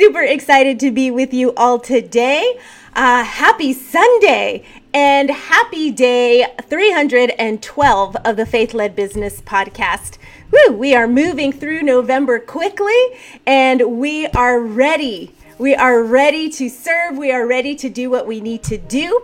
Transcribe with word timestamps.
Super 0.00 0.22
excited 0.22 0.80
to 0.80 0.90
be 0.90 1.10
with 1.10 1.34
you 1.34 1.52
all 1.58 1.78
today. 1.78 2.58
Uh, 2.94 3.22
happy 3.22 3.74
Sunday 3.74 4.64
and 4.94 5.28
happy 5.28 5.90
day 5.90 6.46
312 6.62 8.16
of 8.24 8.36
the 8.38 8.46
Faith 8.46 8.72
Led 8.72 8.96
Business 8.96 9.42
Podcast. 9.42 10.16
Woo, 10.50 10.72
we 10.74 10.94
are 10.94 11.06
moving 11.06 11.52
through 11.52 11.82
November 11.82 12.38
quickly 12.38 12.96
and 13.44 13.98
we 13.98 14.26
are 14.28 14.58
ready. 14.58 15.34
We 15.58 15.74
are 15.74 16.02
ready 16.02 16.48
to 16.48 16.70
serve. 16.70 17.18
We 17.18 17.30
are 17.30 17.46
ready 17.46 17.76
to 17.76 17.90
do 17.90 18.08
what 18.08 18.26
we 18.26 18.40
need 18.40 18.62
to 18.62 18.78
do. 18.78 19.22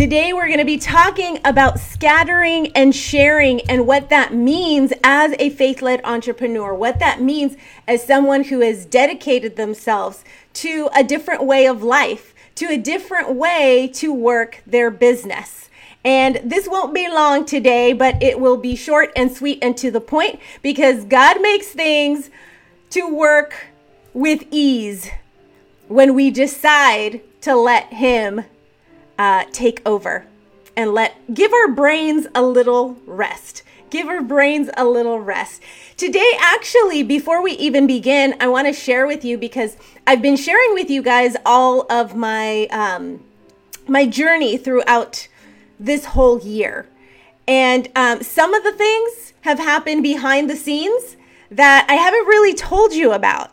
Today, 0.00 0.32
we're 0.32 0.46
going 0.46 0.60
to 0.60 0.64
be 0.64 0.78
talking 0.78 1.38
about 1.44 1.78
scattering 1.78 2.72
and 2.74 2.96
sharing 2.96 3.60
and 3.68 3.86
what 3.86 4.08
that 4.08 4.32
means 4.32 4.94
as 5.04 5.34
a 5.38 5.50
faith 5.50 5.82
led 5.82 6.00
entrepreneur, 6.04 6.72
what 6.72 6.98
that 7.00 7.20
means 7.20 7.54
as 7.86 8.06
someone 8.06 8.44
who 8.44 8.60
has 8.60 8.86
dedicated 8.86 9.56
themselves 9.56 10.24
to 10.54 10.88
a 10.96 11.04
different 11.04 11.44
way 11.44 11.66
of 11.66 11.82
life, 11.82 12.34
to 12.54 12.64
a 12.70 12.78
different 12.78 13.34
way 13.34 13.90
to 13.92 14.10
work 14.10 14.62
their 14.66 14.90
business. 14.90 15.68
And 16.02 16.40
this 16.42 16.66
won't 16.66 16.94
be 16.94 17.06
long 17.06 17.44
today, 17.44 17.92
but 17.92 18.22
it 18.22 18.40
will 18.40 18.56
be 18.56 18.76
short 18.76 19.12
and 19.14 19.30
sweet 19.30 19.58
and 19.60 19.76
to 19.76 19.90
the 19.90 20.00
point 20.00 20.40
because 20.62 21.04
God 21.04 21.42
makes 21.42 21.66
things 21.66 22.30
to 22.88 23.06
work 23.06 23.66
with 24.14 24.46
ease 24.50 25.10
when 25.88 26.14
we 26.14 26.30
decide 26.30 27.20
to 27.42 27.54
let 27.54 27.92
Him 27.92 28.44
uh, 29.20 29.44
take 29.52 29.82
over 29.84 30.24
and 30.74 30.94
let 30.94 31.14
give 31.34 31.52
our 31.52 31.68
brains 31.68 32.26
a 32.34 32.40
little 32.42 32.96
rest. 33.04 33.62
Give 33.90 34.08
our 34.08 34.22
brains 34.22 34.70
a 34.78 34.86
little 34.86 35.20
rest. 35.20 35.60
Today, 35.98 36.32
actually, 36.40 37.02
before 37.02 37.42
we 37.42 37.52
even 37.52 37.86
begin, 37.86 38.34
I 38.40 38.48
want 38.48 38.66
to 38.66 38.72
share 38.72 39.06
with 39.06 39.22
you 39.22 39.36
because 39.36 39.76
I've 40.06 40.22
been 40.22 40.36
sharing 40.36 40.72
with 40.72 40.88
you 40.88 41.02
guys 41.02 41.36
all 41.44 41.84
of 41.92 42.16
my 42.16 42.66
um, 42.68 43.22
my 43.86 44.06
journey 44.06 44.56
throughout 44.56 45.28
this 45.78 46.06
whole 46.06 46.40
year, 46.40 46.88
and 47.46 47.88
um, 47.94 48.22
some 48.22 48.54
of 48.54 48.64
the 48.64 48.72
things 48.72 49.34
have 49.42 49.58
happened 49.58 50.02
behind 50.02 50.48
the 50.48 50.56
scenes 50.56 51.16
that 51.50 51.84
I 51.90 51.94
haven't 51.94 52.26
really 52.26 52.54
told 52.54 52.94
you 52.94 53.12
about. 53.12 53.50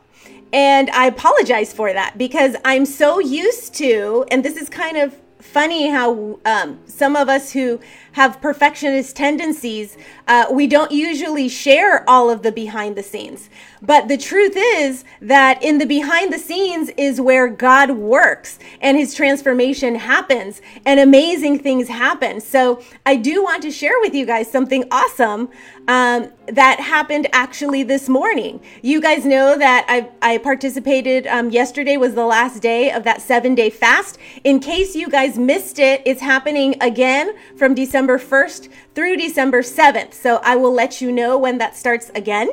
And 0.54 0.90
I 0.92 1.08
apologize 1.08 1.74
for 1.74 1.92
that 1.92 2.18
because 2.18 2.56
I'm 2.64 2.86
so 2.86 3.20
used 3.20 3.74
to, 3.76 4.26
and 4.32 4.46
this 4.46 4.56
is 4.56 4.70
kind 4.70 4.96
of 4.96 5.14
funny 5.58 5.90
how 5.90 6.40
um, 6.46 6.80
some 6.86 7.16
of 7.16 7.28
us 7.30 7.52
who 7.52 7.80
have 8.18 8.42
perfectionist 8.42 9.16
tendencies, 9.16 9.96
uh, 10.28 10.48
we 10.50 10.66
don't 10.66 10.92
usually 10.92 11.48
share 11.48 12.04
all 12.10 12.32
of 12.32 12.42
the 12.42 12.52
behind 12.52 12.96
the 12.96 13.04
scenes. 13.04 13.48
But 13.80 14.08
the 14.08 14.18
truth 14.18 14.54
is 14.56 15.06
that 15.22 15.62
in 15.62 15.78
the 15.78 15.86
behind 15.86 16.34
the 16.34 16.40
scenes 16.40 16.90
is 16.98 17.22
where 17.22 17.48
God 17.48 17.92
works 17.92 18.58
and 18.82 18.98
his 18.98 19.14
transformation 19.14 19.94
happens 19.94 20.64
and 20.84 21.00
amazing 21.00 21.60
things 21.60 21.90
happen. 21.90 22.42
So 22.42 22.82
I 23.06 23.18
do 23.18 23.44
want 23.44 23.62
to 23.62 23.72
share 23.72 24.00
with 24.02 24.16
you 24.16 24.26
guys 24.26 24.52
something 24.52 24.86
awesome 24.90 25.50
um, 25.88 26.32
that 26.48 26.80
happened 26.80 27.28
actually 27.32 27.84
this 27.84 28.10
morning. 28.10 28.60
You 28.82 29.00
guys 29.00 29.26
know 29.26 29.58
that 29.58 29.86
I, 29.88 30.10
I 30.34 30.38
participated 30.40 31.28
um, 31.28 31.52
yesterday 31.52 31.98
was 31.98 32.16
the 32.16 32.26
last 32.26 32.64
day 32.64 32.92
of 32.92 33.04
that 33.04 33.22
seven 33.22 33.54
day 33.54 33.70
fast. 33.70 34.18
In 34.44 34.60
case 34.60 34.96
you 34.96 35.08
guys 35.08 35.38
missed 35.38 35.78
it, 35.78 36.02
it's 36.04 36.22
happening 36.22 36.76
again 36.82 37.36
from 37.58 37.76
December 37.76 38.07
1st 38.18 38.70
through 38.96 39.18
December 39.18 39.62
7th. 39.62 40.14
So 40.14 40.40
I 40.44 40.56
will 40.56 40.74
let 40.74 41.02
you 41.02 41.12
know 41.12 41.38
when 41.38 41.58
that 41.58 41.76
starts 41.76 42.10
again. 42.16 42.50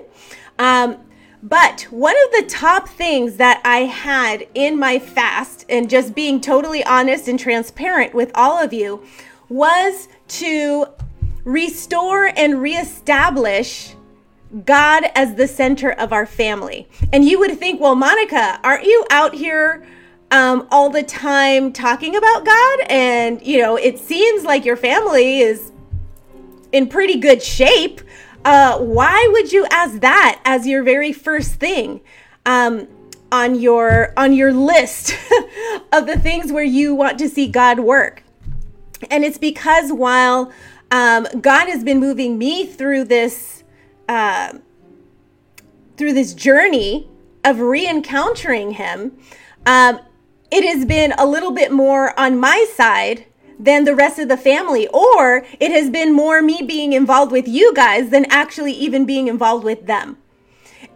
Um, 0.58 0.98
but 1.42 1.82
one 1.90 2.16
of 2.24 2.32
the 2.32 2.46
top 2.48 2.88
things 2.88 3.36
that 3.36 3.60
I 3.64 3.80
had 3.80 4.46
in 4.54 4.78
my 4.78 4.98
fast, 4.98 5.66
and 5.68 5.90
just 5.90 6.14
being 6.14 6.40
totally 6.40 6.82
honest 6.84 7.28
and 7.28 7.38
transparent 7.38 8.14
with 8.14 8.32
all 8.34 8.58
of 8.58 8.72
you, 8.72 9.04
was 9.48 10.08
to 10.28 10.86
restore 11.44 12.32
and 12.36 12.62
reestablish 12.62 13.94
God 14.64 15.04
as 15.14 15.34
the 15.34 15.46
center 15.46 15.92
of 15.92 16.12
our 16.12 16.26
family. 16.26 16.88
And 17.12 17.24
you 17.24 17.38
would 17.40 17.58
think, 17.58 17.80
well, 17.80 17.94
Monica, 17.94 18.58
aren't 18.64 18.84
you 18.84 19.04
out 19.10 19.34
here 19.34 19.86
um, 20.30 20.66
all 20.70 20.90
the 20.90 21.02
time 21.02 21.72
talking 21.72 22.16
about 22.16 22.44
God? 22.44 22.80
And, 22.88 23.44
you 23.46 23.58
know, 23.58 23.76
it 23.76 23.98
seems 23.98 24.44
like 24.44 24.64
your 24.64 24.76
family 24.76 25.40
is 25.40 25.72
in 26.72 26.88
pretty 26.88 27.18
good 27.18 27.42
shape. 27.42 28.00
Uh, 28.44 28.78
why 28.78 29.28
would 29.32 29.52
you 29.52 29.66
ask 29.70 30.00
that 30.00 30.40
as 30.44 30.66
your 30.66 30.82
very 30.82 31.12
first 31.12 31.54
thing 31.54 32.00
um, 32.44 32.86
on 33.32 33.54
your 33.54 34.12
on 34.16 34.32
your 34.34 34.52
list 34.52 35.12
of 35.92 36.06
the 36.06 36.18
things 36.18 36.52
where 36.52 36.64
you 36.64 36.94
want 36.94 37.18
to 37.18 37.28
see 37.28 37.46
God 37.46 37.80
work? 37.80 38.22
And 39.10 39.24
it's 39.24 39.38
because 39.38 39.92
while 39.92 40.52
um, 40.90 41.26
God 41.40 41.68
has 41.68 41.82
been 41.82 42.00
moving 42.00 42.38
me 42.38 42.66
through 42.66 43.04
this 43.04 43.64
uh, 44.08 44.58
through 45.96 46.12
this 46.12 46.34
journey 46.34 47.08
of 47.44 47.60
re-encountering 47.60 48.72
Him, 48.72 49.16
um, 49.64 50.00
it 50.50 50.64
has 50.64 50.84
been 50.84 51.12
a 51.18 51.26
little 51.26 51.50
bit 51.50 51.72
more 51.72 52.18
on 52.18 52.38
my 52.38 52.66
side 52.74 53.26
than 53.58 53.84
the 53.84 53.94
rest 53.94 54.18
of 54.18 54.28
the 54.28 54.36
family, 54.36 54.88
or 54.88 55.46
it 55.60 55.70
has 55.70 55.90
been 55.90 56.12
more 56.12 56.42
me 56.42 56.62
being 56.62 56.92
involved 56.92 57.32
with 57.32 57.46
you 57.46 57.72
guys 57.74 58.10
than 58.10 58.26
actually 58.30 58.72
even 58.72 59.04
being 59.04 59.28
involved 59.28 59.64
with 59.64 59.86
them. 59.86 60.18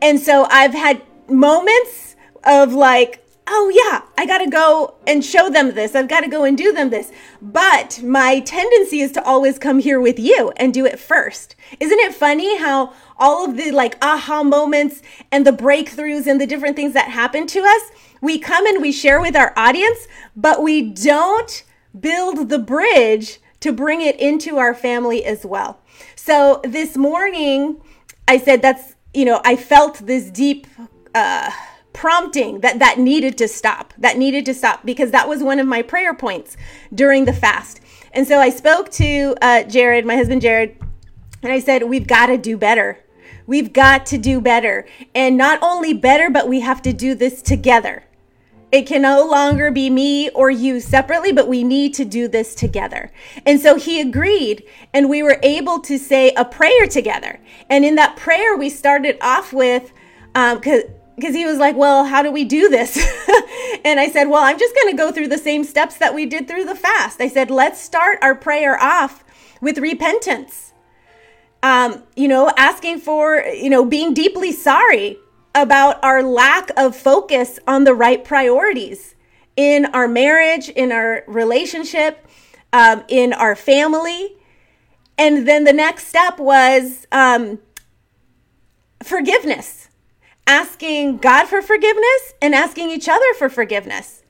And 0.02 0.20
so 0.20 0.46
I've 0.50 0.74
had 0.74 1.02
moments 1.28 2.16
of 2.44 2.72
like, 2.72 3.24
oh 3.50 3.70
yeah, 3.74 4.02
I 4.18 4.26
got 4.26 4.38
to 4.38 4.50
go 4.50 4.94
and 5.06 5.24
show 5.24 5.48
them 5.48 5.74
this. 5.74 5.94
I've 5.94 6.08
got 6.08 6.20
to 6.20 6.28
go 6.28 6.44
and 6.44 6.56
do 6.56 6.72
them 6.72 6.90
this. 6.90 7.10
But 7.40 8.00
my 8.02 8.40
tendency 8.40 9.00
is 9.00 9.12
to 9.12 9.24
always 9.24 9.58
come 9.58 9.78
here 9.78 10.00
with 10.00 10.18
you 10.18 10.52
and 10.56 10.74
do 10.74 10.84
it 10.84 10.98
first. 10.98 11.56
Isn't 11.80 11.98
it 12.00 12.14
funny 12.14 12.58
how 12.58 12.92
all 13.16 13.46
of 13.46 13.56
the 13.56 13.70
like 13.70 13.96
aha 14.02 14.42
moments 14.42 15.02
and 15.32 15.46
the 15.46 15.52
breakthroughs 15.52 16.26
and 16.26 16.40
the 16.40 16.46
different 16.46 16.76
things 16.76 16.92
that 16.94 17.08
happen 17.08 17.46
to 17.48 17.60
us, 17.60 17.82
we 18.20 18.38
come 18.38 18.66
and 18.66 18.80
we 18.82 18.92
share 18.92 19.20
with 19.20 19.36
our 19.36 19.52
audience, 19.56 20.08
but 20.36 20.62
we 20.62 20.82
don't 20.82 21.64
build 21.98 22.48
the 22.48 22.58
bridge 22.58 23.40
to 23.60 23.72
bring 23.72 24.00
it 24.00 24.18
into 24.20 24.58
our 24.58 24.74
family 24.74 25.24
as 25.24 25.44
well. 25.44 25.80
So 26.16 26.60
this 26.64 26.96
morning, 26.96 27.80
I 28.26 28.38
said 28.38 28.62
that's, 28.62 28.94
you 29.14 29.24
know, 29.24 29.40
I 29.44 29.56
felt 29.56 29.98
this 30.06 30.30
deep 30.30 30.66
uh, 31.14 31.50
prompting 31.92 32.60
that 32.60 32.78
that 32.78 32.98
needed 32.98 33.36
to 33.38 33.48
stop, 33.48 33.92
that 33.98 34.16
needed 34.16 34.46
to 34.46 34.54
stop 34.54 34.84
because 34.84 35.10
that 35.10 35.28
was 35.28 35.42
one 35.42 35.58
of 35.58 35.66
my 35.66 35.82
prayer 35.82 36.14
points 36.14 36.56
during 36.94 37.24
the 37.24 37.32
fast. 37.32 37.80
And 38.12 38.26
so 38.26 38.38
I 38.38 38.50
spoke 38.50 38.90
to 38.92 39.34
uh, 39.42 39.64
Jared, 39.64 40.06
my 40.06 40.16
husband 40.16 40.42
Jared, 40.42 40.76
and 41.42 41.52
I 41.52 41.58
said, 41.58 41.84
we've 41.84 42.06
got 42.06 42.26
to 42.26 42.38
do 42.38 42.56
better. 42.56 43.04
We've 43.46 43.72
got 43.72 44.06
to 44.06 44.18
do 44.18 44.40
better. 44.40 44.86
And 45.14 45.36
not 45.36 45.58
only 45.62 45.94
better, 45.94 46.30
but 46.30 46.48
we 46.48 46.60
have 46.60 46.82
to 46.82 46.92
do 46.92 47.14
this 47.14 47.42
together. 47.42 48.04
It 48.70 48.86
can 48.86 49.02
no 49.02 49.26
longer 49.26 49.70
be 49.70 49.88
me 49.88 50.28
or 50.30 50.50
you 50.50 50.80
separately, 50.80 51.32
but 51.32 51.48
we 51.48 51.64
need 51.64 51.94
to 51.94 52.04
do 52.04 52.28
this 52.28 52.54
together. 52.54 53.10
And 53.46 53.60
so 53.60 53.76
he 53.76 54.00
agreed, 54.00 54.62
and 54.92 55.08
we 55.08 55.22
were 55.22 55.38
able 55.42 55.80
to 55.80 55.98
say 55.98 56.32
a 56.36 56.44
prayer 56.44 56.86
together. 56.86 57.40
And 57.70 57.84
in 57.84 57.94
that 57.94 58.16
prayer, 58.16 58.56
we 58.56 58.68
started 58.68 59.16
off 59.22 59.54
with, 59.54 59.92
um, 60.34 60.58
because 60.58 61.34
he 61.34 61.46
was 61.46 61.58
like, 61.58 61.76
Well, 61.76 62.04
how 62.04 62.22
do 62.22 62.30
we 62.30 62.44
do 62.44 62.68
this? 62.68 62.96
and 63.84 63.98
I 63.98 64.10
said, 64.10 64.28
Well, 64.28 64.44
I'm 64.44 64.58
just 64.58 64.74
going 64.74 64.90
to 64.90 64.96
go 64.96 65.12
through 65.12 65.28
the 65.28 65.38
same 65.38 65.64
steps 65.64 65.96
that 65.96 66.14
we 66.14 66.26
did 66.26 66.46
through 66.46 66.64
the 66.64 66.74
fast. 66.74 67.22
I 67.22 67.28
said, 67.28 67.50
Let's 67.50 67.80
start 67.80 68.18
our 68.20 68.34
prayer 68.34 68.80
off 68.80 69.24
with 69.62 69.78
repentance. 69.78 70.74
Um, 71.62 72.02
you 72.14 72.28
know, 72.28 72.52
asking 72.56 73.00
for, 73.00 73.38
you 73.40 73.70
know, 73.70 73.84
being 73.84 74.14
deeply 74.14 74.52
sorry 74.52 75.16
about 75.62 76.02
our 76.02 76.22
lack 76.22 76.70
of 76.76 76.96
focus 76.96 77.58
on 77.66 77.84
the 77.84 77.94
right 77.94 78.24
priorities 78.24 79.14
in 79.56 79.86
our 79.86 80.08
marriage, 80.08 80.68
in 80.68 80.92
our 80.92 81.24
relationship, 81.26 82.26
um, 82.72 83.04
in 83.08 83.32
our 83.32 83.56
family. 83.56 84.36
And 85.16 85.48
then 85.48 85.64
the 85.64 85.72
next 85.72 86.06
step 86.06 86.38
was 86.38 87.06
um, 87.10 87.58
forgiveness. 89.02 89.88
asking 90.48 91.18
God 91.18 91.46
for 91.46 91.60
forgiveness 91.60 92.32
and 92.40 92.54
asking 92.54 92.90
each 92.90 93.08
other 93.08 93.34
for 93.36 93.48
forgiveness. 93.50 94.22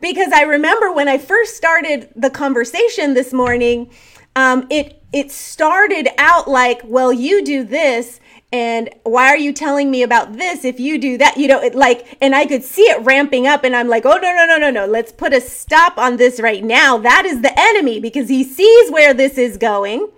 Because 0.00 0.32
I 0.32 0.42
remember 0.42 0.92
when 0.92 1.08
I 1.08 1.18
first 1.18 1.56
started 1.56 2.08
the 2.16 2.30
conversation 2.30 3.14
this 3.14 3.32
morning, 3.32 3.90
um, 4.38 4.68
it 4.70 5.02
it 5.12 5.32
started 5.32 6.08
out 6.16 6.46
like, 6.46 6.80
well, 6.84 7.12
you 7.12 7.44
do 7.44 7.64
this, 7.64 8.20
and 8.52 8.88
why 9.02 9.26
are 9.30 9.36
you 9.36 9.52
telling 9.52 9.90
me 9.90 10.02
about 10.02 10.34
this 10.34 10.64
if 10.64 10.78
you 10.78 10.96
do 10.96 11.18
that? 11.18 11.36
You 11.36 11.48
know, 11.48 11.60
it 11.60 11.74
like, 11.74 12.16
and 12.20 12.36
I 12.36 12.46
could 12.46 12.62
see 12.62 12.82
it 12.82 13.04
ramping 13.04 13.48
up, 13.48 13.64
and 13.64 13.74
I'm 13.74 13.88
like, 13.88 14.06
oh 14.06 14.16
no 14.16 14.32
no 14.32 14.46
no 14.46 14.56
no 14.56 14.70
no, 14.70 14.86
let's 14.86 15.10
put 15.10 15.34
a 15.34 15.40
stop 15.40 15.98
on 15.98 16.18
this 16.18 16.38
right 16.38 16.62
now. 16.62 16.98
That 16.98 17.24
is 17.26 17.42
the 17.42 17.52
enemy 17.58 17.98
because 17.98 18.28
he 18.28 18.44
sees 18.44 18.92
where 18.92 19.12
this 19.12 19.38
is 19.38 19.56
going, 19.56 20.08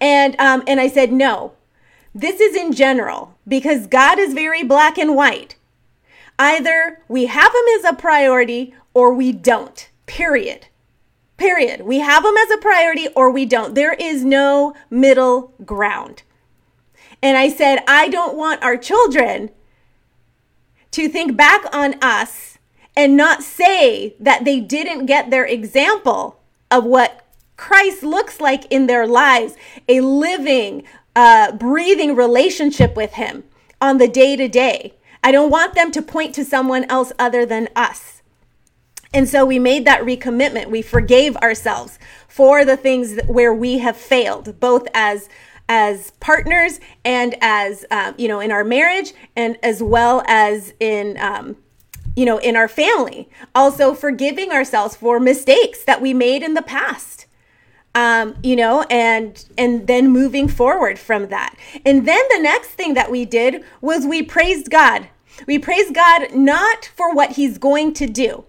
and 0.00 0.34
um, 0.40 0.64
and 0.66 0.80
I 0.80 0.88
said 0.88 1.12
no. 1.12 1.52
This 2.12 2.40
is 2.40 2.56
in 2.56 2.72
general 2.72 3.38
because 3.46 3.86
God 3.86 4.18
is 4.18 4.34
very 4.34 4.64
black 4.64 4.98
and 4.98 5.14
white. 5.14 5.54
Either 6.40 7.02
we 7.06 7.26
have 7.26 7.54
him 7.54 7.64
as 7.78 7.84
a 7.84 7.94
priority 7.94 8.74
or 8.94 9.14
we 9.14 9.30
don't. 9.30 9.88
Period. 10.06 10.66
Period. 11.40 11.80
We 11.86 12.00
have 12.00 12.22
them 12.22 12.36
as 12.36 12.50
a 12.50 12.58
priority 12.58 13.08
or 13.16 13.30
we 13.30 13.46
don't. 13.46 13.74
There 13.74 13.94
is 13.94 14.22
no 14.22 14.74
middle 14.90 15.54
ground. 15.64 16.22
And 17.22 17.38
I 17.38 17.48
said, 17.48 17.82
I 17.88 18.08
don't 18.08 18.36
want 18.36 18.62
our 18.62 18.76
children 18.76 19.48
to 20.90 21.08
think 21.08 21.38
back 21.38 21.64
on 21.74 21.94
us 22.02 22.58
and 22.94 23.16
not 23.16 23.42
say 23.42 24.16
that 24.20 24.44
they 24.44 24.60
didn't 24.60 25.06
get 25.06 25.30
their 25.30 25.46
example 25.46 26.38
of 26.70 26.84
what 26.84 27.24
Christ 27.56 28.02
looks 28.02 28.38
like 28.38 28.66
in 28.70 28.86
their 28.86 29.06
lives 29.06 29.54
a 29.88 30.02
living, 30.02 30.82
uh, 31.16 31.52
breathing 31.52 32.14
relationship 32.14 32.94
with 32.94 33.14
Him 33.14 33.44
on 33.80 33.96
the 33.96 34.08
day 34.08 34.36
to 34.36 34.46
day. 34.46 34.92
I 35.24 35.32
don't 35.32 35.50
want 35.50 35.74
them 35.74 35.90
to 35.92 36.02
point 36.02 36.34
to 36.34 36.44
someone 36.44 36.84
else 36.90 37.14
other 37.18 37.46
than 37.46 37.70
us. 37.74 38.19
And 39.12 39.28
so 39.28 39.44
we 39.44 39.58
made 39.58 39.84
that 39.86 40.02
recommitment. 40.02 40.66
We 40.66 40.82
forgave 40.82 41.36
ourselves 41.38 41.98
for 42.28 42.64
the 42.64 42.76
things 42.76 43.18
where 43.26 43.52
we 43.52 43.78
have 43.78 43.96
failed, 43.96 44.60
both 44.60 44.86
as 44.94 45.28
as 45.68 46.10
partners 46.18 46.80
and 47.04 47.36
as 47.40 47.84
um, 47.92 48.14
you 48.18 48.28
know 48.28 48.40
in 48.40 48.50
our 48.50 48.64
marriage 48.64 49.12
and 49.36 49.56
as 49.62 49.80
well 49.82 50.22
as 50.26 50.74
in 50.80 51.16
um, 51.18 51.56
you 52.14 52.24
know 52.24 52.38
in 52.38 52.54
our 52.56 52.68
family. 52.68 53.28
Also 53.54 53.94
forgiving 53.94 54.52
ourselves 54.52 54.96
for 54.96 55.18
mistakes 55.18 55.84
that 55.84 56.00
we 56.00 56.14
made 56.14 56.42
in 56.42 56.54
the 56.54 56.62
past 56.62 57.26
um, 57.94 58.36
you 58.42 58.54
know 58.54 58.82
and 58.90 59.44
and 59.58 59.88
then 59.88 60.08
moving 60.08 60.46
forward 60.46 60.98
from 60.98 61.28
that. 61.28 61.56
And 61.84 62.06
then 62.06 62.22
the 62.30 62.40
next 62.40 62.68
thing 62.70 62.94
that 62.94 63.10
we 63.10 63.24
did 63.24 63.64
was 63.80 64.06
we 64.06 64.22
praised 64.22 64.70
god. 64.70 65.08
We 65.46 65.58
praised 65.58 65.94
god 65.94 66.32
not 66.32 66.90
for 66.94 67.12
what 67.12 67.32
he's 67.32 67.58
going 67.58 67.92
to 67.94 68.06
do 68.06 68.44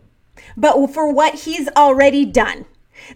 but 0.58 0.94
for 0.94 1.12
what 1.12 1.36
he's 1.36 1.68
already 1.70 2.26
done 2.26 2.66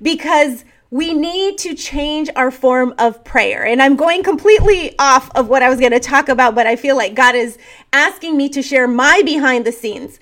because 0.01 0.65
we 0.91 1.13
need 1.13 1.57
to 1.57 1.73
change 1.73 2.29
our 2.35 2.51
form 2.51 2.93
of 2.97 3.23
prayer. 3.23 3.65
And 3.65 3.81
I'm 3.81 3.95
going 3.95 4.23
completely 4.23 4.97
off 4.99 5.29
of 5.35 5.49
what 5.49 5.63
I 5.63 5.69
was 5.69 5.79
going 5.79 5.91
to 5.91 5.99
talk 5.99 6.29
about, 6.29 6.55
but 6.55 6.67
I 6.67 6.75
feel 6.75 6.95
like 6.95 7.15
God 7.15 7.35
is 7.35 7.57
asking 7.91 8.37
me 8.37 8.49
to 8.49 8.61
share 8.61 8.87
my 8.87 9.21
behind 9.23 9.65
the 9.65 9.71
scenes 9.71 10.19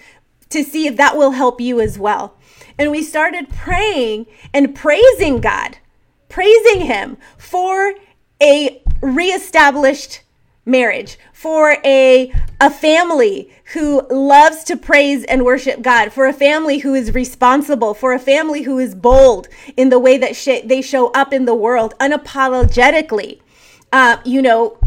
to 0.50 0.64
see 0.64 0.88
if 0.88 0.98
that 0.98 1.18
will 1.18 1.32
help 1.32 1.60
you 1.60 1.82
as 1.82 2.00
well. 2.00 2.38
And 2.78 2.92
we 2.92 3.04
started 3.04 3.50
praying 3.50 4.26
and 4.54 4.74
praising 4.74 5.42
God, 5.42 5.78
praising 6.30 6.82
Him 6.82 7.18
for 7.38 7.94
a 8.42 8.82
reestablished 9.02 10.22
marriage, 10.66 11.18
for 11.32 11.78
a, 11.84 12.32
a 12.62 12.70
family 12.70 13.52
who 13.74 14.02
loves 14.10 14.64
to 14.66 14.78
praise 14.78 15.24
and 15.26 15.44
worship 15.44 15.82
God, 15.82 16.14
for 16.14 16.26
a 16.26 16.34
family 16.34 16.80
who 16.80 16.94
is 16.94 17.14
responsible, 17.14 17.94
for 17.94 18.14
a 18.14 18.20
family 18.20 18.64
who 18.64 18.80
is 18.80 18.96
bold 18.96 19.48
in 19.76 19.90
the 19.90 20.00
way 20.00 20.18
that 20.18 20.36
sh- 20.36 20.62
they 20.66 20.82
show 20.82 21.12
up 21.12 21.34
in 21.34 21.46
the 21.46 21.56
world 21.56 21.94
unapologetically. 22.00 23.40
Uh, 23.92 24.18
you 24.26 24.42
know, 24.42 24.78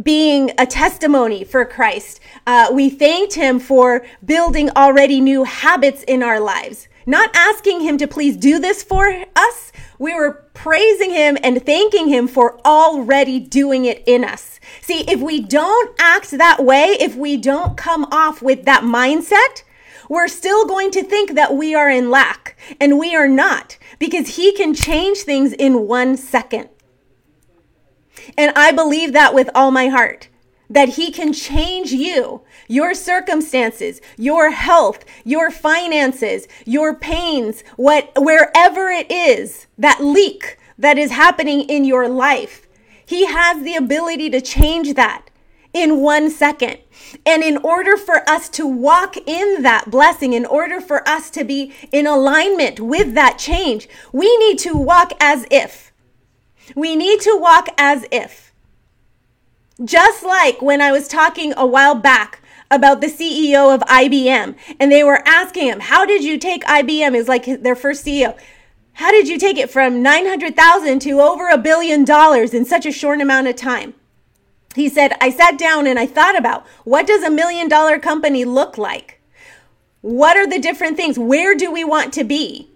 being 0.00 0.50
a 0.58 0.66
testimony 0.66 1.44
for 1.44 1.64
Christ. 1.64 2.20
Uh, 2.46 2.68
we 2.72 2.88
thanked 2.88 3.34
him 3.34 3.58
for 3.58 4.04
building 4.24 4.70
already 4.70 5.20
new 5.20 5.44
habits 5.44 6.02
in 6.04 6.22
our 6.22 6.40
lives, 6.40 6.88
not 7.06 7.30
asking 7.34 7.80
him 7.80 7.98
to 7.98 8.06
please 8.06 8.36
do 8.36 8.58
this 8.58 8.82
for 8.82 9.24
us. 9.34 9.72
We 9.98 10.14
were 10.14 10.44
praising 10.54 11.10
him 11.10 11.38
and 11.42 11.64
thanking 11.64 12.08
him 12.08 12.28
for 12.28 12.60
already 12.66 13.38
doing 13.38 13.84
it 13.84 14.02
in 14.06 14.24
us. 14.24 14.60
See, 14.80 15.00
if 15.10 15.20
we 15.20 15.40
don't 15.40 15.94
act 16.00 16.30
that 16.32 16.64
way, 16.64 16.96
if 17.00 17.16
we 17.16 17.36
don't 17.36 17.76
come 17.76 18.04
off 18.10 18.42
with 18.42 18.64
that 18.64 18.82
mindset, 18.82 19.62
we're 20.08 20.28
still 20.28 20.66
going 20.66 20.90
to 20.92 21.02
think 21.02 21.34
that 21.34 21.54
we 21.54 21.74
are 21.74 21.88
in 21.88 22.10
lack, 22.10 22.56
and 22.80 22.98
we 22.98 23.14
are 23.14 23.28
not, 23.28 23.78
because 23.98 24.36
He 24.36 24.52
can 24.52 24.74
change 24.74 25.18
things 25.18 25.52
in 25.52 25.86
one 25.86 26.16
second. 26.16 26.68
And 28.36 28.52
I 28.56 28.72
believe 28.72 29.12
that 29.12 29.34
with 29.34 29.48
all 29.54 29.70
my 29.70 29.88
heart 29.88 30.28
that 30.72 30.90
He 30.90 31.12
can 31.12 31.32
change 31.32 31.92
you, 31.92 32.42
your 32.68 32.94
circumstances, 32.94 34.00
your 34.16 34.50
health, 34.50 35.04
your 35.24 35.50
finances, 35.50 36.48
your 36.64 36.94
pains, 36.94 37.62
what, 37.76 38.12
wherever 38.16 38.88
it 38.88 39.10
is, 39.10 39.66
that 39.78 40.02
leak 40.02 40.58
that 40.78 40.98
is 40.98 41.10
happening 41.10 41.60
in 41.60 41.84
your 41.84 42.08
life. 42.08 42.66
He 43.04 43.26
has 43.26 43.62
the 43.62 43.76
ability 43.76 44.30
to 44.30 44.40
change 44.40 44.94
that 44.94 45.28
in 45.74 46.00
one 46.00 46.30
second. 46.30 46.78
And 47.26 47.42
in 47.42 47.58
order 47.58 47.96
for 47.96 48.28
us 48.28 48.48
to 48.50 48.66
walk 48.66 49.16
in 49.26 49.62
that 49.62 49.90
blessing, 49.90 50.32
in 50.32 50.46
order 50.46 50.80
for 50.80 51.06
us 51.08 51.30
to 51.30 51.44
be 51.44 51.74
in 51.92 52.06
alignment 52.06 52.80
with 52.80 53.14
that 53.14 53.38
change, 53.38 53.88
we 54.12 54.34
need 54.38 54.58
to 54.60 54.74
walk 54.74 55.12
as 55.20 55.46
if. 55.50 55.92
We 56.74 56.96
need 56.96 57.20
to 57.20 57.36
walk 57.38 57.68
as 57.76 58.06
if. 58.10 58.41
Just 59.84 60.22
like 60.22 60.62
when 60.62 60.80
I 60.80 60.92
was 60.92 61.08
talking 61.08 61.52
a 61.56 61.66
while 61.66 61.96
back 61.96 62.40
about 62.70 63.00
the 63.00 63.08
CEO 63.08 63.74
of 63.74 63.80
IBM 63.82 64.54
and 64.78 64.92
they 64.92 65.02
were 65.02 65.26
asking 65.26 65.66
him, 65.66 65.80
How 65.80 66.06
did 66.06 66.22
you 66.22 66.38
take 66.38 66.64
IBM? 66.64 67.16
Is 67.16 67.26
like 67.26 67.46
their 67.62 67.74
first 67.74 68.04
CEO. 68.04 68.38
How 68.94 69.10
did 69.10 69.26
you 69.26 69.38
take 69.38 69.56
it 69.56 69.70
from 69.70 70.02
900,000 70.02 71.00
to 71.00 71.20
over 71.20 71.48
a 71.48 71.58
billion 71.58 72.04
dollars 72.04 72.54
in 72.54 72.64
such 72.64 72.86
a 72.86 72.92
short 72.92 73.20
amount 73.20 73.48
of 73.48 73.56
time? 73.56 73.94
He 74.76 74.88
said, 74.88 75.16
I 75.20 75.30
sat 75.30 75.58
down 75.58 75.86
and 75.86 75.98
I 75.98 76.06
thought 76.06 76.38
about 76.38 76.66
what 76.84 77.06
does 77.06 77.24
a 77.24 77.30
million 77.30 77.68
dollar 77.68 77.98
company 77.98 78.44
look 78.44 78.78
like? 78.78 79.20
What 80.00 80.36
are 80.36 80.46
the 80.46 80.60
different 80.60 80.96
things? 80.96 81.18
Where 81.18 81.54
do 81.54 81.72
we 81.72 81.84
want 81.84 82.12
to 82.14 82.24
be? 82.24 82.70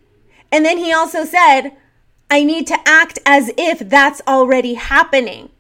And 0.51 0.65
then 0.65 0.79
he 0.79 0.93
also 0.93 1.25
said, 1.25 1.71
I 2.31 2.43
need 2.43 2.67
to 2.67 2.79
act 2.85 3.19
as 3.25 3.53
if 3.57 3.79
that's 3.79 4.23
already 4.27 4.75
happening 4.75 5.51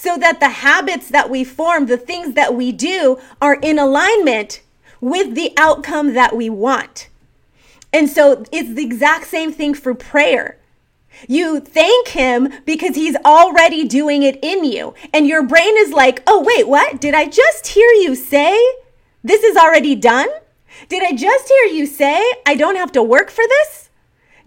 so 0.00 0.16
that 0.16 0.40
the 0.40 0.48
habits 0.48 1.10
that 1.10 1.28
we 1.28 1.44
form, 1.44 1.84
the 1.84 1.98
things 1.98 2.34
that 2.34 2.54
we 2.54 2.72
do 2.72 3.18
are 3.42 3.56
in 3.56 3.78
alignment 3.78 4.62
with 4.98 5.34
the 5.34 5.52
outcome 5.58 6.14
that 6.14 6.34
we 6.34 6.48
want. 6.48 7.10
And 7.92 8.08
so 8.08 8.44
it's 8.50 8.72
the 8.72 8.84
exact 8.84 9.26
same 9.26 9.52
thing 9.52 9.74
for 9.74 9.94
prayer. 9.94 10.56
You 11.28 11.60
thank 11.60 12.08
him 12.08 12.50
because 12.64 12.94
he's 12.94 13.16
already 13.26 13.86
doing 13.86 14.22
it 14.22 14.38
in 14.42 14.64
you. 14.64 14.94
And 15.12 15.26
your 15.26 15.42
brain 15.42 15.74
is 15.76 15.92
like, 15.92 16.22
oh, 16.26 16.42
wait, 16.42 16.66
what? 16.66 16.98
Did 16.98 17.12
I 17.12 17.26
just 17.26 17.66
hear 17.66 17.90
you 17.90 18.14
say 18.14 18.58
this 19.22 19.42
is 19.42 19.56
already 19.56 19.96
done? 19.96 20.28
Did 20.88 21.02
I 21.02 21.14
just 21.14 21.46
hear 21.46 21.74
you 21.74 21.84
say 21.84 22.24
I 22.46 22.54
don't 22.54 22.76
have 22.76 22.92
to 22.92 23.02
work 23.02 23.30
for 23.30 23.44
this? 23.46 23.79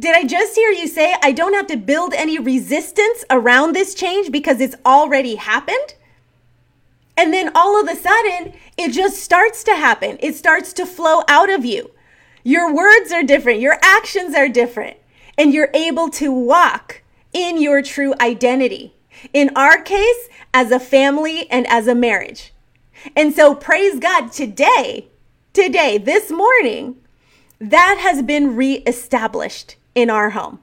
Did 0.04 0.16
I 0.18 0.26
just 0.26 0.54
hear 0.54 0.70
you 0.70 0.90
say 0.90 1.16
I 1.24 1.32
don't 1.32 1.54
have 1.54 1.68
to 1.68 1.78
build 1.78 2.14
any 2.14 2.38
resistance 2.38 3.24
around 3.30 3.72
this 3.72 3.96
change 3.96 4.34
because 4.34 4.60
it's 4.60 4.76
already 4.86 5.36
happened? 5.36 5.96
And 7.16 7.34
then 7.34 7.56
all 7.56 7.80
of 7.80 7.88
a 7.88 7.96
sudden, 7.96 8.52
it 8.78 8.92
just 8.92 9.24
starts 9.24 9.64
to 9.64 9.78
happen. 9.78 10.18
It 10.20 10.36
starts 10.36 10.74
to 10.74 10.86
flow 10.86 11.24
out 11.30 11.50
of 11.50 11.64
you. 11.64 11.92
Your 12.44 12.74
words 12.74 13.14
are 13.14 13.24
different, 13.24 13.62
your 13.62 13.78
actions 13.82 14.36
are 14.36 14.50
different, 14.50 14.98
and 15.38 15.54
you're 15.54 15.72
able 15.74 16.10
to 16.10 16.34
walk 16.34 17.02
in 17.32 17.62
your 17.62 17.82
true 17.82 18.14
identity. 18.20 18.94
In 19.32 19.52
our 19.56 19.82
case, 19.82 20.28
as 20.54 20.70
a 20.72 20.82
family 20.82 21.50
and 21.50 21.66
as 21.68 21.88
a 21.88 21.96
marriage. 21.96 22.52
And 23.16 23.34
so, 23.34 23.56
praise 23.56 24.00
God, 24.00 24.34
today, 24.34 25.08
today, 25.54 25.98
this 25.98 26.30
morning, 26.30 26.98
that 27.62 28.00
has 28.02 28.22
been 28.22 28.58
reestablished 28.58 29.78
in 29.96 30.10
our 30.10 30.32
home. 30.32 30.60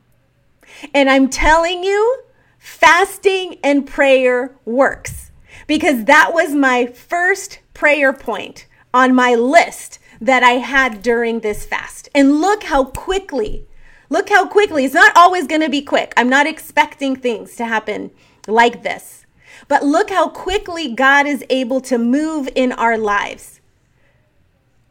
And 0.94 1.10
I'm 1.10 1.28
telling 1.28 1.84
you, 1.84 2.22
fasting 2.58 3.58
and 3.62 3.86
prayer 3.86 4.54
works 4.64 5.30
because 5.66 6.04
that 6.04 6.32
was 6.32 6.54
my 6.54 6.86
first 6.86 7.60
prayer 7.74 8.12
point 8.12 8.66
on 8.92 9.14
my 9.14 9.34
list 9.34 9.98
that 10.20 10.42
I 10.42 10.52
had 10.52 11.02
during 11.02 11.40
this 11.40 11.64
fast. 11.64 12.08
And 12.14 12.40
look 12.40 12.64
how 12.64 12.84
quickly, 12.84 13.66
look 14.08 14.28
how 14.28 14.46
quickly, 14.46 14.84
it's 14.84 14.94
not 14.94 15.16
always 15.16 15.46
going 15.46 15.62
to 15.62 15.70
be 15.70 15.82
quick. 15.82 16.12
I'm 16.16 16.28
not 16.28 16.46
expecting 16.46 17.16
things 17.16 17.56
to 17.56 17.64
happen 17.64 18.10
like 18.46 18.82
this. 18.82 19.26
But 19.68 19.84
look 19.84 20.10
how 20.10 20.28
quickly 20.28 20.94
God 20.94 21.26
is 21.26 21.44
able 21.48 21.80
to 21.82 21.98
move 21.98 22.48
in 22.54 22.72
our 22.72 22.98
lives. 22.98 23.60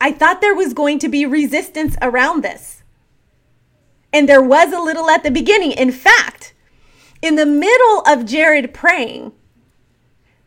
I 0.01 0.11
thought 0.11 0.41
there 0.41 0.55
was 0.55 0.73
going 0.73 0.99
to 0.99 1.09
be 1.09 1.25
resistance 1.25 1.97
around 2.01 2.43
this. 2.43 2.78
And 4.11 4.27
there 4.27 4.41
was 4.41 4.73
a 4.73 4.81
little 4.81 5.09
at 5.09 5.23
the 5.23 5.31
beginning. 5.31 5.71
In 5.71 5.91
fact, 5.91 6.53
in 7.21 7.35
the 7.35 7.45
middle 7.45 8.01
of 8.07 8.25
Jared 8.25 8.73
praying, 8.73 9.33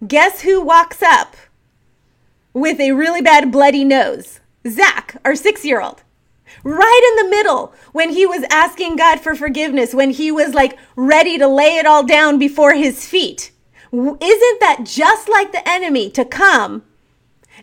guess 0.07 0.41
who 0.41 0.61
walks 0.61 1.03
up 1.03 1.37
with 2.53 2.81
a 2.81 2.93
really 2.93 3.23
bad 3.23 3.53
bloody 3.53 3.85
nose? 3.85 4.41
Zach, 4.67 5.17
our 5.25 5.37
six 5.37 5.65
year 5.65 5.81
old. 5.81 6.03
Right 6.65 7.17
in 7.19 7.25
the 7.25 7.31
middle, 7.31 7.75
when 7.93 8.11
he 8.11 8.27
was 8.27 8.45
asking 8.51 8.97
God 8.97 9.21
for 9.21 9.35
forgiveness, 9.35 9.95
when 9.95 10.11
he 10.11 10.31
was 10.31 10.55
like 10.55 10.79
ready 10.97 11.39
to 11.39 11.49
lay 11.49 11.77
it 11.77 11.87
all 11.87 12.05
down 12.05 12.39
before 12.39 12.75
his 12.75 13.07
feet. 13.07 13.53
Isn't 13.93 14.61
that 14.61 14.81
just 14.85 15.29
like 15.29 15.53
the 15.53 15.67
enemy 15.69 16.11
to 16.11 16.25
come 16.25 16.85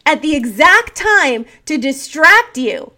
at 0.06 0.22
the 0.22 0.36
exact 0.36 0.96
time 0.96 1.46
to 1.66 1.78
distract 1.78 2.58
you 2.58 2.94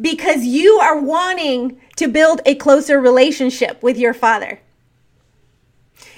because 0.00 0.44
you 0.44 0.78
are 0.78 1.00
wanting 1.00 1.80
to 1.96 2.08
build 2.08 2.40
a 2.44 2.54
closer 2.54 3.00
relationship 3.00 3.82
with 3.82 3.98
your 3.98 4.14
father. 4.14 4.60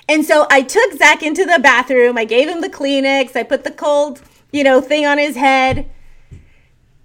And 0.09 0.25
so 0.25 0.47
I 0.51 0.63
took 0.63 0.93
Zach 0.95 1.23
into 1.23 1.45
the 1.45 1.59
bathroom. 1.59 2.17
I 2.17 2.25
gave 2.25 2.49
him 2.49 2.61
the 2.61 2.69
Kleenex. 2.69 3.35
I 3.35 3.43
put 3.43 3.65
the 3.65 3.71
cold, 3.71 4.23
you 4.53 4.63
know, 4.63 4.81
thing 4.81 5.05
on 5.05 5.19
his 5.19 5.37
head. 5.37 5.91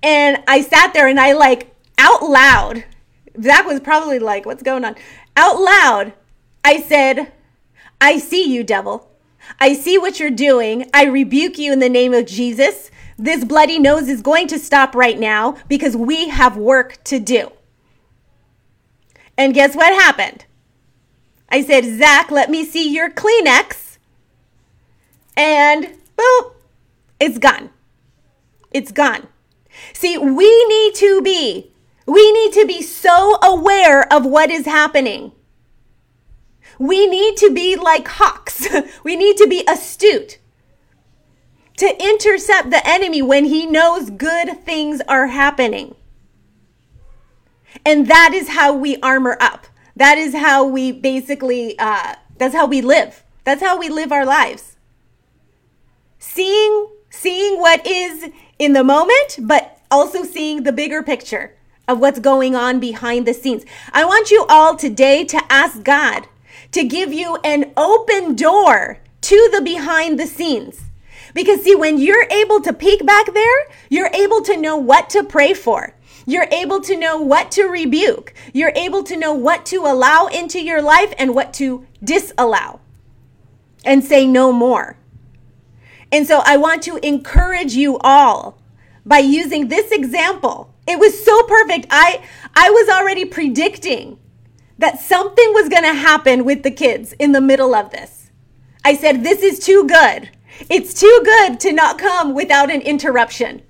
And 0.03 0.43
I 0.47 0.61
sat 0.61 0.93
there 0.93 1.07
and 1.07 1.19
I 1.19 1.33
like 1.33 1.75
out 1.97 2.23
loud, 2.23 2.83
Zach 3.41 3.65
was 3.65 3.79
probably 3.79 4.19
like, 4.19 4.45
what's 4.45 4.63
going 4.63 4.83
on? 4.83 4.95
Out 5.37 5.59
loud, 5.59 6.13
I 6.63 6.81
said, 6.81 7.31
I 7.99 8.17
see 8.17 8.51
you, 8.51 8.63
devil. 8.63 9.09
I 9.59 9.73
see 9.73 9.97
what 9.97 10.19
you're 10.19 10.31
doing. 10.31 10.89
I 10.93 11.05
rebuke 11.05 11.57
you 11.57 11.71
in 11.71 11.79
the 11.79 11.89
name 11.89 12.13
of 12.13 12.25
Jesus. 12.25 12.89
This 13.17 13.43
bloody 13.43 13.79
nose 13.79 14.07
is 14.07 14.21
going 14.21 14.47
to 14.47 14.59
stop 14.59 14.95
right 14.95 15.19
now 15.19 15.57
because 15.67 15.95
we 15.95 16.29
have 16.29 16.57
work 16.57 17.03
to 17.05 17.19
do. 17.19 17.51
And 19.37 19.53
guess 19.53 19.75
what 19.75 19.93
happened? 19.93 20.45
I 21.49 21.63
said, 21.63 21.85
Zach, 21.85 22.31
let 22.31 22.49
me 22.49 22.63
see 22.65 22.89
your 22.93 23.09
Kleenex. 23.09 23.97
And 25.35 25.97
boop, 26.17 26.53
it's 27.19 27.37
gone. 27.37 27.69
It's 28.71 28.91
gone. 28.91 29.27
See, 29.93 30.17
we 30.17 30.65
need 30.67 30.95
to 30.95 31.21
be, 31.21 31.71
we 32.05 32.31
need 32.31 32.53
to 32.53 32.65
be 32.65 32.81
so 32.81 33.37
aware 33.41 34.11
of 34.13 34.25
what 34.25 34.49
is 34.49 34.65
happening. 34.65 35.31
We 36.79 37.07
need 37.07 37.37
to 37.37 37.51
be 37.51 37.75
like 37.75 38.07
hawks. 38.07 38.67
we 39.03 39.15
need 39.15 39.37
to 39.37 39.47
be 39.47 39.63
astute 39.67 40.39
to 41.81 41.99
intercept 41.99 42.69
the 42.69 42.87
enemy 42.87 43.23
when 43.23 43.45
he 43.45 43.65
knows 43.65 44.11
good 44.11 44.63
things 44.63 45.01
are 45.07 45.25
happening. 45.25 45.95
And 47.83 48.05
that 48.05 48.35
is 48.35 48.49
how 48.49 48.71
we 48.71 48.97
armor 48.97 49.35
up. 49.41 49.65
That 49.95 50.19
is 50.19 50.35
how 50.35 50.63
we 50.63 50.91
basically, 50.91 51.79
uh, 51.79 52.17
that's 52.37 52.53
how 52.53 52.67
we 52.67 52.83
live. 52.83 53.23
That's 53.45 53.63
how 53.63 53.79
we 53.79 53.89
live 53.89 54.11
our 54.11 54.27
lives. 54.27 54.77
Seeing, 56.19 56.87
seeing 57.09 57.59
what 57.59 57.83
is 57.87 58.29
in 58.59 58.73
the 58.73 58.83
moment, 58.83 59.39
but 59.39 59.79
also 59.89 60.23
seeing 60.23 60.61
the 60.61 60.71
bigger 60.71 61.01
picture 61.01 61.57
of 61.87 61.99
what's 61.99 62.19
going 62.19 62.55
on 62.55 62.79
behind 62.79 63.25
the 63.25 63.33
scenes. 63.33 63.65
I 63.91 64.05
want 64.05 64.29
you 64.29 64.45
all 64.47 64.75
today 64.75 65.25
to 65.25 65.41
ask 65.51 65.81
God 65.81 66.27
to 66.73 66.83
give 66.83 67.11
you 67.11 67.39
an 67.43 67.73
open 67.75 68.35
door 68.35 68.99
to 69.21 69.49
the 69.51 69.61
behind 69.61 70.19
the 70.19 70.27
scenes. 70.27 70.90
Because 71.33 71.63
see, 71.63 71.75
when 71.75 71.97
you're 71.97 72.27
able 72.29 72.61
to 72.61 72.73
peek 72.73 73.05
back 73.05 73.33
there, 73.33 73.67
you're 73.89 74.11
able 74.13 74.41
to 74.41 74.57
know 74.57 74.77
what 74.77 75.09
to 75.11 75.23
pray 75.23 75.53
for. 75.53 75.95
You're 76.25 76.47
able 76.51 76.81
to 76.81 76.97
know 76.97 77.19
what 77.19 77.51
to 77.51 77.63
rebuke. 77.63 78.33
You're 78.53 78.73
able 78.75 79.03
to 79.03 79.17
know 79.17 79.33
what 79.33 79.65
to 79.67 79.77
allow 79.85 80.27
into 80.27 80.61
your 80.61 80.81
life 80.81 81.13
and 81.17 81.33
what 81.33 81.53
to 81.55 81.85
disallow 82.03 82.79
and 83.83 84.03
say 84.03 84.27
no 84.27 84.51
more. 84.51 84.97
And 86.11 86.27
so 86.27 86.41
I 86.45 86.57
want 86.57 86.83
to 86.83 86.97
encourage 87.05 87.73
you 87.73 87.97
all 87.99 88.59
by 89.05 89.19
using 89.19 89.67
this 89.67 89.91
example. 89.91 90.73
It 90.87 90.99
was 90.99 91.23
so 91.23 91.43
perfect. 91.43 91.87
I 91.89 92.21
I 92.53 92.69
was 92.69 92.89
already 92.89 93.25
predicting 93.25 94.19
that 94.77 94.99
something 94.99 95.53
was 95.53 95.69
going 95.69 95.83
to 95.83 95.93
happen 95.93 96.43
with 96.43 96.63
the 96.63 96.71
kids 96.71 97.13
in 97.13 97.31
the 97.31 97.41
middle 97.41 97.73
of 97.73 97.91
this. 97.91 98.31
I 98.83 98.95
said 98.95 99.23
this 99.23 99.41
is 99.41 99.59
too 99.59 99.87
good. 99.87 100.29
It's 100.69 100.93
too 100.93 101.21
good 101.23 101.59
to 101.61 101.73
not 101.73 101.97
come 101.97 102.33
without 102.33 102.71
an 102.71 102.81
interruption. 102.81 103.63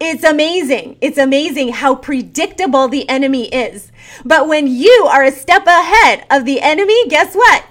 It's 0.00 0.24
amazing. 0.24 0.98
It's 1.00 1.18
amazing 1.18 1.68
how 1.70 1.94
predictable 1.94 2.88
the 2.88 3.08
enemy 3.08 3.48
is. 3.48 3.90
But 4.24 4.48
when 4.48 4.66
you 4.66 5.08
are 5.10 5.24
a 5.24 5.32
step 5.32 5.66
ahead 5.66 6.24
of 6.30 6.44
the 6.44 6.60
enemy, 6.60 7.08
guess 7.08 7.34
what? 7.34 7.64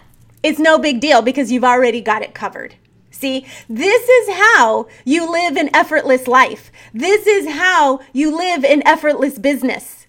It's 0.43 0.59
no 0.59 0.77
big 0.77 0.99
deal 0.99 1.21
because 1.21 1.51
you've 1.51 1.63
already 1.63 2.01
got 2.01 2.21
it 2.21 2.33
covered. 2.33 2.75
See, 3.11 3.45
this 3.69 4.09
is 4.09 4.35
how 4.35 4.87
you 5.05 5.31
live 5.31 5.55
an 5.55 5.69
effortless 5.75 6.27
life. 6.27 6.71
This 6.93 7.27
is 7.27 7.49
how 7.49 7.99
you 8.13 8.35
live 8.35 8.63
an 8.63 8.81
effortless 8.85 9.37
business. 9.37 10.07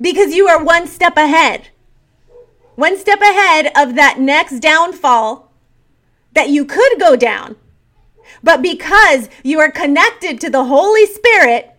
Because 0.00 0.34
you 0.34 0.48
are 0.48 0.62
one 0.62 0.86
step 0.86 1.16
ahead. 1.16 1.68
One 2.74 2.98
step 2.98 3.20
ahead 3.20 3.70
of 3.76 3.94
that 3.94 4.18
next 4.18 4.60
downfall 4.60 5.51
that 6.34 6.48
you 6.48 6.64
could 6.64 6.98
go 6.98 7.16
down. 7.16 7.56
But 8.42 8.62
because 8.62 9.28
you 9.42 9.60
are 9.60 9.70
connected 9.70 10.40
to 10.40 10.50
the 10.50 10.64
Holy 10.64 11.06
Spirit, 11.06 11.70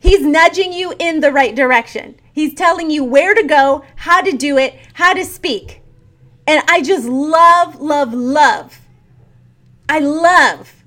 He's 0.00 0.20
nudging 0.20 0.72
you 0.72 0.94
in 0.98 1.20
the 1.20 1.32
right 1.32 1.54
direction. 1.54 2.16
He's 2.32 2.52
telling 2.52 2.90
you 2.90 3.02
where 3.02 3.34
to 3.34 3.42
go, 3.42 3.84
how 3.96 4.20
to 4.20 4.36
do 4.36 4.58
it, 4.58 4.78
how 4.94 5.14
to 5.14 5.24
speak. 5.24 5.82
And 6.46 6.62
I 6.68 6.82
just 6.82 7.06
love, 7.06 7.80
love, 7.80 8.12
love 8.12 8.80
I 9.88 9.98
love 9.98 10.84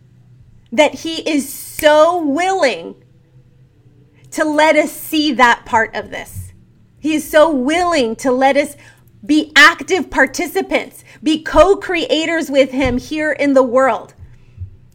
that 0.71 0.95
he 0.95 1.27
is 1.29 1.51
so 1.51 2.23
willing 2.23 2.95
to 4.31 4.43
let 4.43 4.75
us 4.75 4.91
see 4.91 5.31
that 5.33 5.65
part 5.65 5.95
of 5.95 6.09
this. 6.09 6.51
He 6.99 7.15
is 7.15 7.29
so 7.29 7.49
willing 7.49 8.15
to 8.17 8.31
let 8.31 8.57
us 8.57 8.75
be 9.27 9.51
active 9.55 10.10
participants, 10.10 11.03
be 11.22 11.43
co 11.43 11.75
creators 11.75 12.50
with 12.50 12.72
him 12.72 12.98
here 12.98 13.31
in 13.31 13.53
the 13.53 13.62
world, 13.62 14.15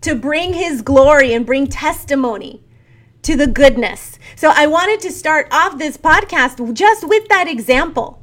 to 0.00 0.16
bring 0.16 0.54
his 0.54 0.82
glory 0.82 1.32
and 1.32 1.46
bring 1.46 1.68
testimony 1.68 2.64
to 3.22 3.36
the 3.36 3.46
goodness. 3.46 4.18
So 4.34 4.50
I 4.52 4.66
wanted 4.66 5.00
to 5.00 5.12
start 5.12 5.46
off 5.52 5.78
this 5.78 5.96
podcast 5.96 6.74
just 6.74 7.06
with 7.06 7.28
that 7.28 7.46
example 7.46 8.22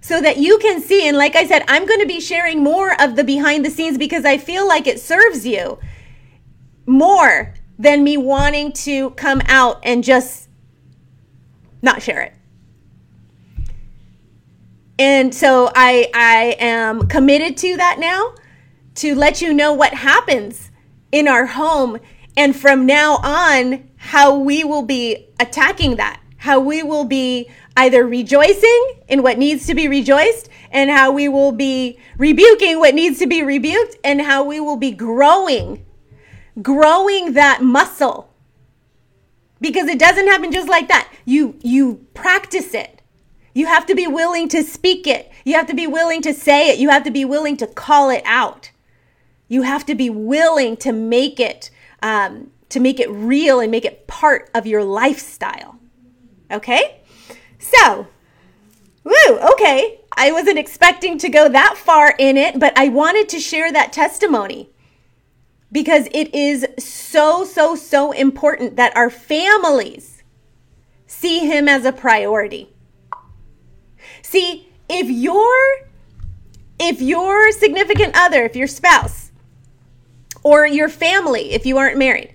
so 0.00 0.20
that 0.20 0.36
you 0.36 0.58
can 0.58 0.80
see. 0.80 1.08
And 1.08 1.16
like 1.16 1.34
I 1.34 1.46
said, 1.46 1.64
I'm 1.66 1.84
going 1.84 1.98
to 1.98 2.06
be 2.06 2.20
sharing 2.20 2.62
more 2.62 2.94
of 3.02 3.16
the 3.16 3.24
behind 3.24 3.64
the 3.64 3.70
scenes 3.70 3.98
because 3.98 4.24
I 4.24 4.38
feel 4.38 4.68
like 4.68 4.86
it 4.86 5.00
serves 5.00 5.44
you 5.44 5.80
more 6.86 7.54
than 7.76 8.04
me 8.04 8.16
wanting 8.16 8.72
to 8.72 9.10
come 9.10 9.42
out 9.46 9.80
and 9.82 10.04
just 10.04 10.48
not 11.82 12.02
share 12.02 12.20
it. 12.20 12.35
And 14.98 15.34
so 15.34 15.70
I 15.74 16.10
I 16.14 16.56
am 16.58 17.06
committed 17.08 17.56
to 17.58 17.76
that 17.76 17.98
now 17.98 18.34
to 18.96 19.14
let 19.14 19.42
you 19.42 19.52
know 19.52 19.72
what 19.72 19.92
happens 19.92 20.70
in 21.12 21.28
our 21.28 21.46
home 21.46 21.98
and 22.36 22.54
from 22.54 22.86
now 22.86 23.16
on 23.16 23.88
how 23.96 24.38
we 24.38 24.64
will 24.64 24.82
be 24.82 25.28
attacking 25.40 25.96
that, 25.96 26.20
how 26.38 26.60
we 26.60 26.82
will 26.82 27.04
be 27.04 27.50
either 27.76 28.06
rejoicing 28.06 29.02
in 29.08 29.22
what 29.22 29.38
needs 29.38 29.66
to 29.66 29.74
be 29.74 29.88
rejoiced 29.88 30.48
and 30.70 30.90
how 30.90 31.12
we 31.12 31.28
will 31.28 31.52
be 31.52 31.98
rebuking 32.16 32.78
what 32.78 32.94
needs 32.94 33.18
to 33.18 33.26
be 33.26 33.42
rebuked 33.42 33.96
and 34.02 34.20
how 34.22 34.44
we 34.44 34.60
will 34.60 34.76
be 34.76 34.90
growing, 34.90 35.84
growing 36.62 37.34
that 37.34 37.62
muscle. 37.62 38.32
Because 39.60 39.88
it 39.88 39.98
doesn't 39.98 40.26
happen 40.26 40.52
just 40.52 40.68
like 40.68 40.88
that. 40.88 41.10
You 41.24 41.56
you 41.62 42.06
practice 42.12 42.74
it. 42.74 42.95
You 43.56 43.64
have 43.64 43.86
to 43.86 43.94
be 43.94 44.06
willing 44.06 44.50
to 44.50 44.62
speak 44.62 45.06
it. 45.06 45.32
You 45.46 45.54
have 45.54 45.66
to 45.68 45.74
be 45.74 45.86
willing 45.86 46.20
to 46.20 46.34
say 46.34 46.68
it. 46.68 46.78
You 46.78 46.90
have 46.90 47.04
to 47.04 47.10
be 47.10 47.24
willing 47.24 47.56
to 47.56 47.66
call 47.66 48.10
it 48.10 48.22
out. 48.26 48.70
You 49.48 49.62
have 49.62 49.86
to 49.86 49.94
be 49.94 50.10
willing 50.10 50.76
to 50.76 50.92
make 50.92 51.40
it 51.40 51.70
um, 52.02 52.50
to 52.68 52.80
make 52.80 53.00
it 53.00 53.10
real 53.10 53.60
and 53.60 53.70
make 53.70 53.86
it 53.86 54.06
part 54.06 54.50
of 54.52 54.66
your 54.66 54.84
lifestyle. 54.84 55.78
Okay? 56.50 57.00
So, 57.58 58.06
woo, 59.04 59.38
okay. 59.52 60.00
I 60.14 60.32
wasn't 60.32 60.58
expecting 60.58 61.16
to 61.16 61.30
go 61.30 61.48
that 61.48 61.78
far 61.78 62.14
in 62.18 62.36
it, 62.36 62.60
but 62.60 62.76
I 62.76 62.90
wanted 62.90 63.26
to 63.30 63.40
share 63.40 63.72
that 63.72 63.90
testimony 63.90 64.68
because 65.72 66.08
it 66.12 66.34
is 66.34 66.66
so, 66.78 67.46
so, 67.46 67.74
so 67.74 68.12
important 68.12 68.76
that 68.76 68.94
our 68.94 69.08
families 69.08 70.22
see 71.06 71.38
him 71.46 71.70
as 71.70 71.86
a 71.86 71.92
priority. 71.92 72.75
See, 74.28 74.68
if 74.88 75.08
you're 75.08 75.86
if 76.80 77.00
your 77.00 77.52
significant 77.52 78.12
other, 78.16 78.42
if 78.42 78.56
your 78.56 78.66
spouse, 78.66 79.30
or 80.42 80.66
your 80.66 80.88
family, 80.88 81.52
if 81.52 81.64
you 81.64 81.78
aren't 81.78 81.96
married, 81.96 82.34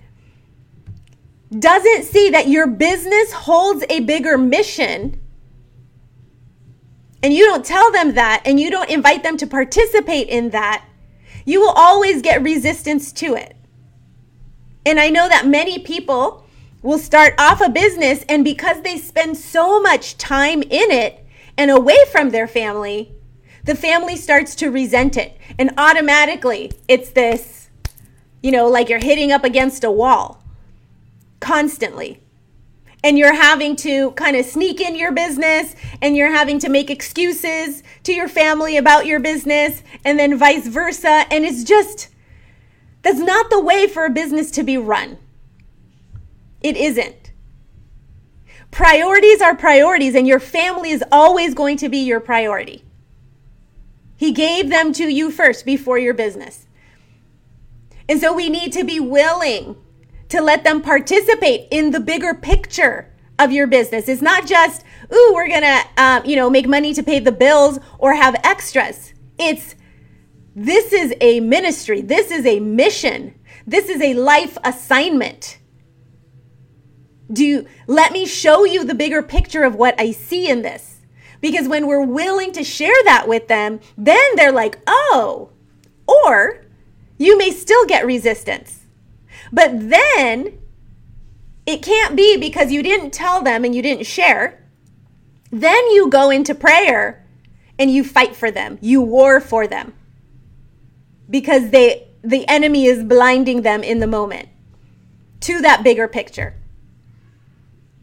doesn't 1.60 2.06
see 2.06 2.30
that 2.30 2.48
your 2.48 2.66
business 2.66 3.34
holds 3.34 3.84
a 3.90 4.00
bigger 4.00 4.38
mission, 4.38 5.20
and 7.22 7.34
you 7.34 7.46
don't 7.46 7.66
tell 7.66 7.92
them 7.92 8.14
that, 8.14 8.42
and 8.46 8.58
you 8.58 8.72
don't 8.72 8.90
invite 8.90 9.22
them 9.22 9.36
to 9.36 9.46
participate 9.46 10.30
in 10.30 10.52
that, 10.52 10.86
you 11.44 11.60
will 11.60 11.74
always 11.76 12.22
get 12.22 12.42
resistance 12.42 13.12
to 13.12 13.36
it. 13.36 13.54
And 14.86 14.98
I 14.98 15.10
know 15.10 15.28
that 15.28 15.46
many 15.46 15.78
people 15.78 16.46
will 16.82 16.98
start 16.98 17.34
off 17.38 17.60
a 17.60 17.70
business, 17.70 18.24
and 18.30 18.46
because 18.46 18.82
they 18.82 18.98
spend 18.98 19.36
so 19.36 19.82
much 19.82 20.18
time 20.18 20.62
in 20.64 20.90
it 20.90 21.21
and 21.62 21.70
away 21.70 22.00
from 22.12 22.32
their 22.32 22.48
family, 22.48 23.12
the 23.66 23.76
family 23.76 24.16
starts 24.16 24.56
to 24.56 24.72
resent 24.72 25.16
it. 25.16 25.38
And 25.60 25.70
automatically, 25.78 26.72
it's 26.88 27.12
this, 27.12 27.70
you 28.42 28.52
know, 28.52 28.68
like 28.68 28.90
you're 28.90 28.98
hitting 28.98 29.32
up 29.32 29.44
against 29.44 29.84
a 29.84 29.92
wall 29.92 30.44
constantly. 31.40 32.20
And 33.04 33.16
you're 33.16 33.36
having 33.36 33.76
to 33.76 34.10
kind 34.14 34.36
of 34.36 34.44
sneak 34.44 34.82
in 34.82 34.96
your 34.96 35.12
business 35.12 35.76
and 36.02 36.18
you're 36.18 36.32
having 36.32 36.58
to 36.58 36.70
make 36.70 36.90
excuses 36.90 37.84
to 38.06 38.12
your 38.12 38.28
family 38.28 38.76
about 38.76 39.06
your 39.06 39.20
business 39.20 39.84
and 40.04 40.18
then 40.18 40.40
vice 40.40 40.66
versa. 40.66 41.26
And 41.30 41.46
it's 41.46 41.64
just, 41.64 42.10
that's 43.04 43.20
not 43.20 43.52
the 43.52 43.62
way 43.62 43.86
for 43.86 44.06
a 44.06 44.10
business 44.10 44.50
to 44.52 44.64
be 44.64 44.80
run. 44.80 45.20
It 46.62 46.76
isn't. 46.76 47.21
Priorities 48.72 49.42
are 49.42 49.56
priorities, 49.56 50.16
and 50.16 50.26
your 50.26 50.40
family 50.40 50.92
is 50.92 51.04
always 51.12 51.54
going 51.54 51.78
to 51.78 51.90
be 51.90 52.00
your 52.00 52.22
priority. 52.22 52.84
He 54.16 54.32
gave 54.32 54.70
them 54.70 54.94
to 54.94 55.10
you 55.10 55.30
first 55.30 55.66
before 55.66 55.98
your 55.98 56.14
business. 56.14 56.68
And 58.08 58.20
so 58.20 58.34
we 58.34 58.50
need 58.50 58.72
to 58.74 58.84
be 58.84 59.00
willing 59.00 59.76
to 60.30 60.42
let 60.42 60.64
them 60.64 60.82
participate 60.82 61.68
in 61.72 61.92
the 61.92 62.00
bigger 62.00 62.34
picture 62.34 63.14
of 63.40 63.52
your 63.52 63.68
business. 63.68 64.08
It's 64.08 64.22
not 64.22 64.46
just, 64.46 64.84
ooh, 65.14 65.32
we're 65.34 65.48
going 65.48 65.62
to, 65.62 65.82
um, 65.98 66.26
you 66.26 66.36
know, 66.36 66.50
make 66.50 66.68
money 66.68 66.94
to 66.94 67.04
pay 67.04 67.20
the 67.20 67.32
bills 67.32 67.80
or 68.00 68.14
have 68.14 68.36
extras. 68.44 69.14
It's, 69.38 69.76
this 70.56 70.94
is 70.94 71.14
a 71.20 71.40
ministry. 71.40 72.02
This 72.02 72.32
is 72.32 72.46
a 72.46 72.60
mission. 72.60 73.34
This 73.66 73.90
is 73.90 74.02
a 74.02 74.14
life 74.14 74.58
assignment. 74.64 75.58
Do 77.32 77.66
let 77.88 78.12
me 78.12 78.26
show 78.26 78.66
you 78.66 78.84
the 78.84 78.96
bigger 78.96 79.22
picture 79.22 79.64
of 79.64 79.76
what 79.76 80.00
I 80.00 80.12
see 80.12 80.50
in 80.50 80.62
this. 80.62 81.00
Because 81.40 81.68
when 81.68 81.88
we're 81.88 82.06
willing 82.06 82.52
to 82.54 82.64
share 82.64 82.96
that 83.06 83.28
with 83.28 83.48
them, 83.48 83.80
then 83.98 84.36
they're 84.36 84.52
like, 84.52 84.78
oh, 84.86 85.50
or 86.06 86.66
you 87.18 87.38
may 87.38 87.52
still 87.52 87.86
get 87.86 88.06
resistance. 88.06 88.82
But 89.52 89.90
then 89.90 90.60
it 91.66 91.82
can't 91.82 92.16
be 92.16 92.38
because 92.38 92.72
you 92.72 92.84
didn't 92.84 93.12
tell 93.12 93.42
them 93.42 93.66
and 93.66 93.74
you 93.74 93.82
didn't 93.82 94.06
share. 94.06 94.64
Then 95.52 95.90
you 95.92 96.10
go 96.10 96.30
into 96.30 96.54
prayer 96.54 97.26
and 97.80 97.90
you 97.90 98.04
fight 98.04 98.36
for 98.36 98.52
them, 98.52 98.78
you 98.82 99.02
war 99.02 99.40
for 99.40 99.66
them 99.68 99.94
because 101.32 101.72
they 101.72 102.08
the 102.22 102.48
enemy 102.48 102.86
is 102.86 103.04
blinding 103.04 103.64
them 103.64 103.82
in 103.82 104.00
the 104.00 104.06
moment 104.06 104.48
to 105.40 105.60
that 105.62 105.82
bigger 105.84 106.08
picture. 106.08 106.56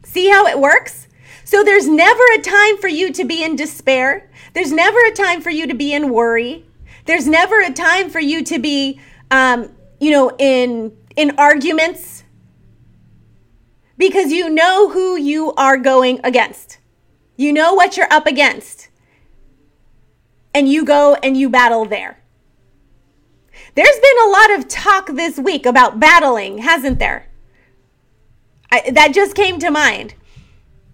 See 0.09 0.27
how 0.27 0.47
it 0.47 0.59
works? 0.59 1.07
So 1.43 1.63
there's 1.63 1.87
never 1.87 2.23
a 2.33 2.41
time 2.41 2.77
for 2.77 2.87
you 2.87 3.13
to 3.13 3.23
be 3.23 3.43
in 3.43 3.55
despair. 3.55 4.31
There's 4.53 4.71
never 4.71 4.97
a 5.05 5.11
time 5.11 5.39
for 5.39 5.51
you 5.51 5.67
to 5.67 5.75
be 5.75 5.93
in 5.93 6.09
worry. 6.09 6.65
There's 7.05 7.27
never 7.27 7.61
a 7.61 7.71
time 7.71 8.09
for 8.09 8.19
you 8.19 8.43
to 8.45 8.57
be, 8.57 8.99
um, 9.29 9.71
you 9.99 10.09
know, 10.09 10.31
in 10.39 10.97
in 11.15 11.37
arguments 11.37 12.23
because 13.99 14.31
you 14.31 14.49
know 14.49 14.89
who 14.89 15.15
you 15.15 15.53
are 15.53 15.77
going 15.77 16.19
against. 16.23 16.79
You 17.37 17.53
know 17.53 17.75
what 17.75 17.95
you're 17.95 18.11
up 18.11 18.25
against. 18.25 18.89
And 20.55 20.67
you 20.67 20.83
go 20.83 21.17
and 21.21 21.37
you 21.37 21.51
battle 21.51 21.85
there. 21.85 22.19
There's 23.75 23.99
been 23.99 24.27
a 24.27 24.31
lot 24.31 24.57
of 24.57 24.67
talk 24.67 25.07
this 25.13 25.37
week 25.37 25.67
about 25.67 25.99
battling, 25.99 26.57
hasn't 26.57 26.97
there? 26.97 27.28
I, 28.71 28.91
that 28.91 29.13
just 29.13 29.35
came 29.35 29.59
to 29.59 29.71
mind. 29.71 30.13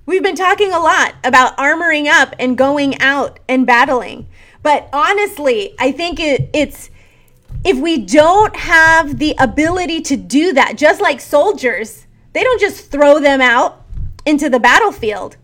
We've 0.06 0.24
been 0.24 0.36
talking 0.36 0.72
a 0.72 0.80
lot 0.80 1.16
about 1.24 1.58
armoring 1.58 2.08
up 2.08 2.36
and 2.40 2.58
going 2.58 3.00
out 3.02 3.40
and 3.50 3.66
battling. 3.66 4.28
But 4.62 4.88
honestly, 4.94 5.76
I 5.80 5.92
think 5.92 6.20
it, 6.20 6.50
it's 6.54 6.90
if 7.64 7.78
we 7.78 7.98
don't 7.98 8.56
have 8.56 9.18
the 9.18 9.36
ability 9.40 10.02
to 10.02 10.16
do 10.16 10.54
that, 10.54 10.78
just 10.78 11.02
like 11.02 11.20
soldiers, 11.20 12.06
they 12.34 12.44
don't 12.44 12.60
just 12.60 12.92
throw 12.92 13.20
them 13.20 13.42
out 13.42 13.84
into 14.26 14.50
the 14.50 14.60
battlefield. 14.60 15.38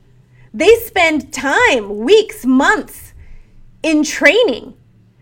They 0.54 0.76
spend 0.76 1.34
time, 1.34 2.00
weeks, 2.00 2.46
months 2.46 3.14
in 3.82 4.04
training. 4.04 4.76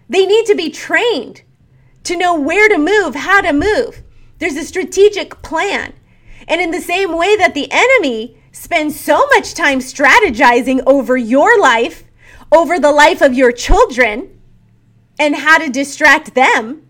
They 0.09 0.25
need 0.25 0.45
to 0.47 0.55
be 0.55 0.69
trained 0.69 1.43
to 2.03 2.17
know 2.17 2.39
where 2.39 2.67
to 2.67 2.77
move, 2.77 3.15
how 3.15 3.41
to 3.41 3.53
move. 3.53 4.01
There's 4.39 4.55
a 4.55 4.63
strategic 4.63 5.41
plan. 5.41 5.93
And 6.47 6.61
in 6.61 6.71
the 6.71 6.81
same 6.81 7.17
way 7.17 7.35
that 7.35 7.53
the 7.53 7.67
enemy 7.71 8.37
spends 8.51 8.99
so 8.99 9.25
much 9.27 9.53
time 9.53 9.79
strategizing 9.79 10.81
over 10.85 11.17
your 11.17 11.59
life, 11.59 12.03
over 12.51 12.79
the 12.79 12.91
life 12.91 13.21
of 13.21 13.33
your 13.33 13.51
children, 13.51 14.39
and 15.19 15.35
how 15.35 15.57
to 15.57 15.69
distract 15.69 16.33
them. 16.33 16.83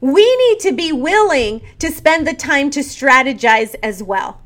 We 0.00 0.36
need 0.36 0.60
to 0.60 0.72
be 0.72 0.92
willing 0.92 1.62
to 1.78 1.90
spend 1.90 2.26
the 2.26 2.34
time 2.34 2.70
to 2.70 2.80
strategize 2.80 3.74
as 3.82 4.02
well. 4.02 4.40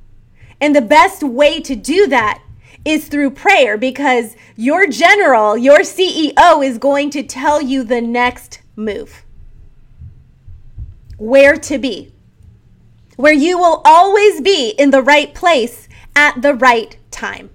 And 0.61 0.76
the 0.76 0.83
best 0.83 1.22
way 1.22 1.61
to 1.61 1.74
do 1.74 2.06
that 2.09 2.42
is 2.85 3.09
through 3.09 3.30
prayer 3.30 3.76
because 3.76 4.37
your 4.56 4.87
general, 4.87 5.56
your 5.56 5.80
CEO, 5.80 6.64
is 6.64 6.78
going 6.78 7.11
to 7.11 7.22
tell 7.22 7.61
you 7.61 7.85
the 7.85 8.00
next 8.00 8.61
move. 8.76 9.24
Where 11.18 11.56
to 11.56 11.78
be 11.78 12.12
where 13.20 13.33
you 13.33 13.59
will 13.59 13.83
always 13.85 14.40
be 14.40 14.70
in 14.70 14.90
the 14.90 15.02
right 15.02 15.35
place 15.35 15.88
at 16.16 16.40
the 16.40 16.54
right 16.54 16.96
time. 17.11 17.50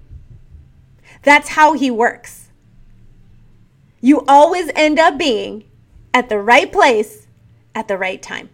That's 1.22 1.50
how 1.50 1.72
he 1.72 1.90
works. 1.90 2.48
You 4.00 4.24
always 4.28 4.70
end 4.76 4.98
up 4.98 5.18
being 5.18 5.64
at 6.14 6.28
the 6.28 6.38
right 6.38 6.70
place 6.70 7.26
at 7.74 7.88
the 7.88 7.98
right 7.98 8.22
time. 8.22 8.48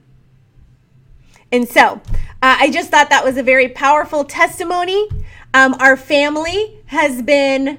And 1.52 1.68
so 1.68 2.00
uh, 2.40 2.56
I 2.58 2.70
just 2.70 2.90
thought 2.90 3.10
that 3.10 3.24
was 3.24 3.36
a 3.36 3.42
very 3.42 3.68
powerful 3.68 4.24
testimony. 4.24 5.06
Um, 5.52 5.74
our 5.78 5.98
family 5.98 6.78
has 6.86 7.20
been 7.20 7.78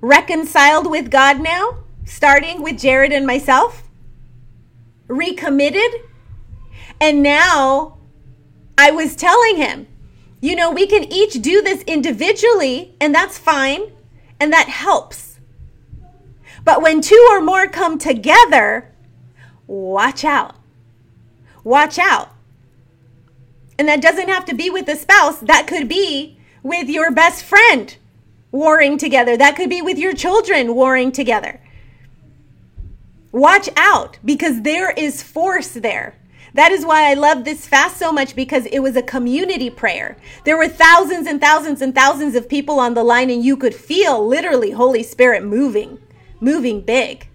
reconciled 0.00 0.90
with 0.90 1.12
God 1.12 1.40
now, 1.40 1.84
starting 2.04 2.60
with 2.60 2.80
Jared 2.80 3.12
and 3.12 3.24
myself, 3.24 3.84
recommitted. 5.06 5.92
And 7.00 7.22
now 7.22 7.98
I 8.76 8.90
was 8.90 9.16
telling 9.16 9.56
him, 9.56 9.86
you 10.40 10.56
know, 10.56 10.70
we 10.70 10.86
can 10.86 11.04
each 11.04 11.40
do 11.40 11.62
this 11.62 11.82
individually, 11.82 12.96
and 13.00 13.14
that's 13.14 13.38
fine, 13.38 13.92
and 14.40 14.52
that 14.52 14.68
helps. 14.68 15.38
But 16.64 16.82
when 16.82 17.00
two 17.00 17.28
or 17.30 17.40
more 17.40 17.68
come 17.68 17.98
together, 17.98 18.92
watch 19.66 20.24
out. 20.24 20.56
Watch 21.64 21.98
out. 21.98 22.30
And 23.78 23.88
that 23.88 24.02
doesn't 24.02 24.28
have 24.28 24.44
to 24.46 24.54
be 24.54 24.70
with 24.70 24.88
a 24.88 24.96
spouse, 24.96 25.38
that 25.40 25.66
could 25.66 25.88
be 25.88 26.38
with 26.62 26.88
your 26.88 27.10
best 27.10 27.44
friend 27.44 27.96
warring 28.50 28.98
together, 28.98 29.36
that 29.36 29.56
could 29.56 29.70
be 29.70 29.82
with 29.82 29.98
your 29.98 30.12
children 30.12 30.74
warring 30.74 31.10
together. 31.10 31.60
Watch 33.32 33.68
out 33.76 34.18
because 34.24 34.62
there 34.62 34.90
is 34.90 35.22
force 35.22 35.70
there. 35.70 36.16
That 36.54 36.70
is 36.70 36.84
why 36.84 37.10
I 37.10 37.14
love 37.14 37.44
this 37.44 37.66
fast 37.66 37.96
so 37.96 38.12
much 38.12 38.36
because 38.36 38.66
it 38.66 38.80
was 38.80 38.94
a 38.94 39.02
community 39.02 39.70
prayer. 39.70 40.16
There 40.44 40.56
were 40.56 40.68
thousands 40.68 41.26
and 41.26 41.40
thousands 41.40 41.80
and 41.80 41.94
thousands 41.94 42.34
of 42.34 42.48
people 42.48 42.78
on 42.78 42.94
the 42.94 43.02
line, 43.02 43.30
and 43.30 43.42
you 43.42 43.56
could 43.56 43.74
feel 43.74 44.26
literally 44.26 44.72
Holy 44.72 45.02
Spirit 45.02 45.44
moving, 45.44 45.98
moving 46.40 46.82
big. 46.82 47.28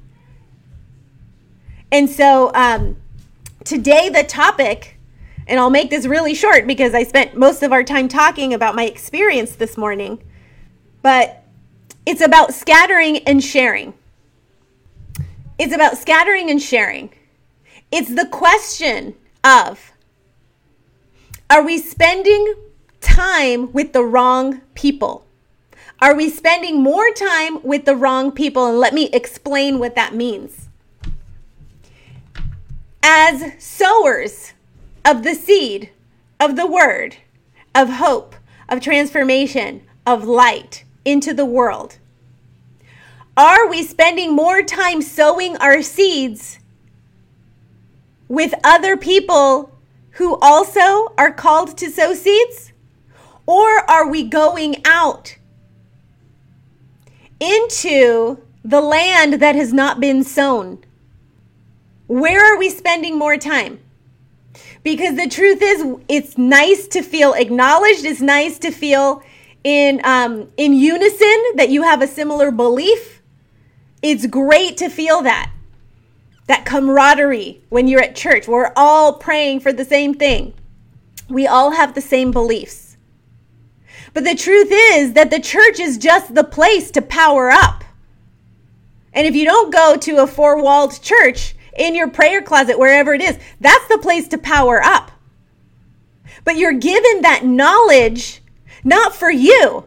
And 1.92 2.10
so 2.10 2.52
um, 2.54 2.98
today, 3.64 4.10
the 4.10 4.24
topic, 4.24 5.00
and 5.48 5.60
I'll 5.60 5.72
make 5.72 5.90
this 5.90 6.06
really 6.06 6.36
short 6.36 6.68
because 6.68 6.94
I 6.94 7.04
spent 7.04 7.36
most 7.36 7.64
of 7.64 7.72
our 7.72 7.84
time 7.84 8.08
talking 8.08 8.54
about 8.54 8.76
my 8.76 8.84
experience 8.84 9.56
this 9.56 9.78
morning, 9.78 10.22
but 11.02 11.44
it's 12.06 12.22
about 12.22 12.54
scattering 12.54 13.18
and 13.20 13.44
sharing. 13.44 13.94
It's 15.58 15.74
about 15.74 15.98
scattering 15.98 16.52
and 16.52 16.62
sharing. 16.62 17.10
It's 17.92 18.14
the 18.14 18.26
question 18.26 19.16
of 19.44 19.94
are 21.50 21.64
we 21.64 21.78
spending 21.78 22.56
time 23.00 23.72
with 23.72 23.94
the 23.94 24.04
wrong 24.04 24.60
people? 24.76 25.26
Are 26.02 26.14
we 26.14 26.30
spending 26.30 26.84
more 26.84 27.12
time 27.12 27.64
with 27.64 27.86
the 27.86 27.96
wrong 27.96 28.32
people? 28.32 28.68
And 28.68 28.80
let 28.80 28.94
me 28.94 29.10
explain 29.14 29.80
what 29.80 29.96
that 29.96 30.14
means. 30.14 30.68
As 33.02 33.54
sowers 33.58 34.52
of 35.06 35.24
the 35.24 35.34
seed 35.34 35.90
of 36.40 36.58
the 36.58 36.68
word, 36.68 37.16
of 37.74 37.90
hope, 37.90 38.36
of 38.68 38.82
transformation, 38.82 39.82
of 40.06 40.26
light 40.26 40.84
into 41.06 41.34
the 41.34 41.46
world, 41.46 41.98
are 43.38 43.68
we 43.70 43.82
spending 43.84 44.36
more 44.36 44.62
time 44.62 45.02
sowing 45.02 45.56
our 45.58 45.82
seeds 45.82 46.60
with 48.28 48.54
other 48.64 48.98
people 48.98 49.72
who 50.12 50.38
also 50.42 51.14
are 51.18 51.32
called 51.32 51.78
to 51.78 51.90
sow 51.90 52.14
seeds? 52.14 52.74
Or 53.46 53.90
are 53.90 54.10
we 54.10 54.24
going 54.24 54.82
out 54.86 55.38
into 57.40 58.40
the 58.64 58.82
land 58.82 59.36
that 59.36 59.56
has 59.56 59.72
not 59.72 60.00
been 60.00 60.24
sown? 60.24 60.84
Where 62.08 62.54
are 62.54 62.58
we 62.58 62.70
spending 62.70 63.18
more 63.18 63.38
time? 63.38 63.80
Because 64.84 65.16
the 65.16 65.28
truth 65.28 65.60
is, 65.62 65.86
it's 66.08 66.38
nice 66.38 66.88
to 66.90 67.02
feel 67.02 67.34
acknowledged. 67.34 68.06
It's 68.06 68.22
nice 68.22 68.58
to 68.60 68.72
feel 68.72 69.22
in 69.64 70.02
um, 70.04 70.50
in 70.56 70.74
unison 70.74 71.44
that 71.56 71.70
you 71.70 71.84
have 71.84 72.02
a 72.02 72.08
similar 72.08 72.52
belief. 72.52 73.22
It's 74.02 74.26
great 74.28 74.78
to 74.78 74.90
feel 74.90 75.22
that 75.24 75.52
that 76.48 76.66
camaraderie 76.66 77.62
when 77.70 77.88
you're 77.88 78.02
at 78.02 78.16
church. 78.16 78.48
We're 78.48 78.72
all 78.76 79.14
praying 79.14 79.60
for 79.60 79.72
the 79.72 79.86
same 79.86 80.14
thing. 80.14 80.54
We 81.30 81.46
all 81.46 81.72
have 81.72 81.94
the 81.94 82.02
same 82.02 82.32
beliefs. 82.32 82.98
But 84.14 84.24
the 84.24 84.36
truth 84.36 84.70
is 84.72 85.14
that 85.14 85.30
the 85.30 85.40
church 85.40 85.80
is 85.80 85.98
just 85.98 86.34
the 86.34 86.44
place 86.44 86.90
to 86.92 87.02
power 87.02 87.52
up. 87.52 87.84
And 89.14 89.28
if 89.28 89.36
you 89.36 89.46
don't 89.46 89.74
go 89.74 89.98
to 89.98 90.24
a 90.24 90.28
four 90.28 90.62
walled 90.62 91.02
church 91.02 91.56
in 91.78 91.96
your 91.96 92.10
prayer 92.10 92.42
closet, 92.42 92.80
wherever 92.80 93.14
it 93.14 93.22
is, 93.22 93.38
that's 93.60 93.88
the 93.88 93.98
place 93.98 94.28
to 94.30 94.38
power 94.38 94.82
up. 94.82 95.12
But 96.44 96.58
you're 96.58 96.74
given 96.74 97.22
that 97.22 97.44
knowledge 97.44 98.42
not 98.84 99.14
for 99.14 99.30
you. 99.30 99.84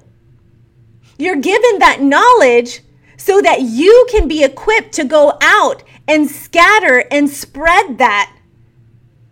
You're 1.16 1.36
given 1.36 1.78
that 1.78 2.02
knowledge 2.02 2.82
so 3.16 3.40
that 3.40 3.62
you 3.62 4.06
can 4.10 4.28
be 4.28 4.44
equipped 4.44 4.92
to 4.94 5.04
go 5.04 5.38
out 5.40 5.82
and 6.10 6.28
scatter 6.28 7.04
and 7.12 7.30
spread 7.30 7.98
that 7.98 8.36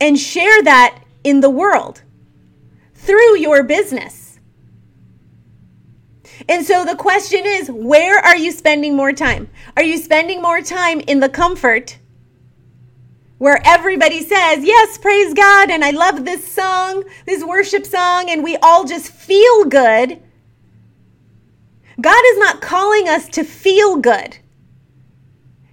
and 0.01 0.17
share 0.17 0.63
that 0.63 1.03
in 1.25 1.41
the 1.41 1.51
world 1.51 2.03
through 2.95 3.37
your 3.37 3.65
business. 3.65 4.39
And 6.49 6.65
so 6.65 6.85
the 6.85 6.95
question 6.95 7.41
is 7.45 7.69
where 7.69 8.19
are 8.21 8.37
you 8.37 8.53
spending 8.53 8.95
more 8.95 9.13
time? 9.13 9.51
Are 9.77 9.83
you 9.83 9.99
spending 9.99 10.41
more 10.41 10.63
time 10.63 11.01
in 11.01 11.19
the 11.19 11.29
comfort 11.29 11.99
where 13.39 13.61
everybody 13.65 14.21
says, 14.21 14.65
Yes, 14.65 14.99
praise 14.99 15.35
God, 15.35 15.71
and 15.71 15.85
I 15.85 15.91
love 15.91 16.25
this 16.25 16.47
song, 16.47 17.03
this 17.27 17.45
worship 17.45 17.87
song, 17.87 18.31
and 18.31 18.45
we 18.45 18.57
all 18.59 18.85
just 18.85 19.11
feel 19.11 19.65
good? 19.65 20.23
God 22.01 22.23
is 22.31 22.39
not 22.39 22.61
calling 22.61 23.09
us 23.09 23.29
to 23.31 23.43
feel 23.43 23.97
good. 23.97 24.39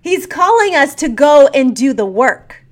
He's 0.06 0.28
calling 0.28 0.76
us 0.76 0.94
to 0.96 1.10
go 1.10 1.48
and 1.48 1.76
do 1.76 1.92
the 1.92 2.06
work. 2.06 2.64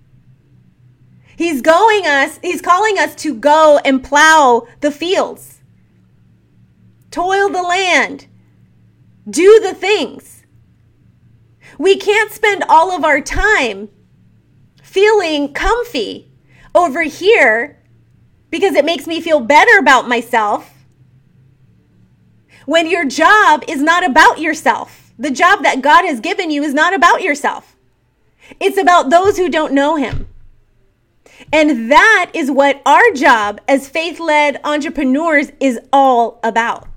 He's 1.36 1.64
going 1.64 2.06
us, 2.06 2.38
he's 2.44 2.62
calling 2.62 3.00
us 3.00 3.16
to 3.16 3.34
go 3.34 3.80
and 3.84 4.04
plow 4.04 4.68
the 4.82 4.92
fields. 4.92 5.60
Toil 7.10 7.50
the 7.50 7.64
land. 7.64 8.28
Do 9.28 9.60
the 9.64 9.74
things. 9.74 10.44
We 11.80 11.98
can't 11.98 12.32
spend 12.32 12.66
all 12.70 12.92
of 12.92 13.04
our 13.04 13.20
time 13.20 13.90
feeling 14.84 15.54
comfy 15.54 16.32
over 16.76 17.02
here 17.02 17.82
because 18.52 18.76
it 18.76 18.86
makes 18.86 19.08
me 19.08 19.20
feel 19.20 19.40
better 19.40 19.80
about 19.80 20.08
myself 20.08 20.86
when 22.68 22.88
your 22.88 23.06
job 23.06 23.64
is 23.68 23.82
not 23.82 24.06
about 24.06 24.38
yourself. 24.38 25.03
The 25.18 25.32
job 25.32 25.64
that 25.64 25.82
God 25.82 26.06
has 26.06 26.20
given 26.20 26.52
you 26.52 26.64
is 26.64 26.74
not 26.74 26.94
about 26.94 27.22
yourself. 27.22 27.76
It's 28.60 28.78
about 28.78 29.10
those 29.10 29.38
who 29.38 29.50
don't 29.50 29.74
know 29.74 29.96
him. 29.96 30.28
And 31.52 31.92
that 31.92 32.32
is 32.34 32.50
what 32.50 32.82
our 32.86 33.12
job 33.12 33.62
as 33.68 33.90
faith 33.90 34.20
led 34.20 34.60
entrepreneurs 34.64 35.52
is 35.60 35.80
all 35.92 36.40
about. 36.44 36.88